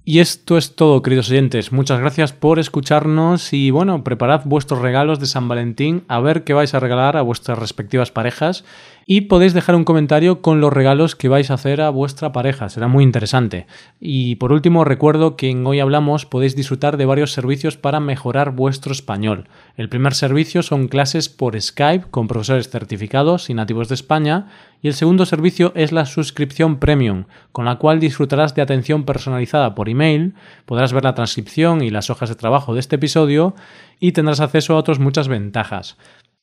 Y 0.04 0.18
esto 0.18 0.58
es 0.58 0.74
todo, 0.74 1.00
queridos 1.00 1.30
oyentes. 1.30 1.70
Muchas 1.70 2.00
gracias 2.00 2.32
por 2.32 2.58
escucharnos 2.58 3.52
y 3.52 3.70
bueno, 3.70 4.02
preparad 4.02 4.42
vuestros 4.44 4.82
regalos 4.82 5.20
de 5.20 5.26
San 5.26 5.46
Valentín 5.46 6.02
a 6.08 6.18
ver 6.18 6.42
qué 6.42 6.54
vais 6.54 6.74
a 6.74 6.80
regalar 6.80 7.16
a 7.16 7.22
vuestras 7.22 7.56
respectivas 7.56 8.10
parejas 8.10 8.64
y 9.06 9.22
podéis 9.22 9.54
dejar 9.54 9.76
un 9.76 9.84
comentario 9.84 10.42
con 10.42 10.60
los 10.60 10.72
regalos 10.72 11.14
que 11.14 11.28
vais 11.28 11.52
a 11.52 11.54
hacer 11.54 11.80
a 11.80 11.90
vuestra 11.90 12.32
pareja, 12.32 12.68
será 12.68 12.88
muy 12.88 13.04
interesante. 13.04 13.66
Y 14.00 14.36
por 14.36 14.52
último, 14.52 14.84
recuerdo 14.84 15.36
que 15.36 15.50
en 15.50 15.64
Hoy 15.66 15.78
Hablamos 15.78 16.26
podéis 16.26 16.56
disfrutar 16.56 16.96
de 16.96 17.06
varios 17.06 17.32
servicios 17.32 17.76
para 17.76 18.00
mejorar 18.00 18.52
vuestro 18.52 18.92
español. 18.92 19.48
El 19.76 19.88
primer 19.88 20.14
servicio 20.14 20.62
son 20.62 20.88
clases 20.88 21.28
por 21.28 21.60
Skype 21.60 22.06
con 22.10 22.26
profesores 22.26 22.70
certificados 22.70 23.50
y 23.50 23.54
nativos 23.54 23.88
de 23.88 23.94
España 23.94 24.48
y 24.82 24.88
el 24.88 24.94
segundo 24.94 25.24
servicio 25.24 25.72
es 25.76 25.92
la 25.92 26.04
suscripción 26.04 26.78
premium, 26.78 27.24
con 27.52 27.64
la 27.64 27.76
cual 27.76 28.00
disfrutarás 28.00 28.54
de 28.54 28.62
atención 28.62 29.04
personalizada 29.04 29.74
por 29.76 29.88
email, 29.88 30.34
podrás 30.66 30.92
ver 30.92 31.04
la 31.04 31.14
transcripción 31.14 31.82
y 31.82 31.90
las 31.90 32.10
hojas 32.10 32.28
de 32.28 32.34
trabajo 32.34 32.74
de 32.74 32.80
este 32.80 32.96
episodio 32.96 33.54
y 34.00 34.12
tendrás 34.12 34.40
acceso 34.40 34.74
a 34.74 34.78
otras 34.78 34.98
muchas 34.98 35.28
ventajas. 35.28 35.96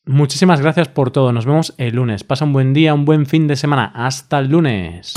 Muchísimas 0.06 0.62
gracias 0.62 0.88
por 0.88 1.12
todo. 1.12 1.34
Nos 1.34 1.46
vemos 1.46 1.76
el 1.78 1.96
lunes. 1.96 2.24
Pasa 2.24 2.46
un 2.46 2.54
buen 2.54 2.74
día, 2.74 2.94
un 2.94 3.06
buen 3.06 3.26
fin 3.26 3.48
de 3.48 3.58
semana. 3.58 3.92
Hasta 3.94 4.40
el 4.40 4.48
lunes. 4.48 5.14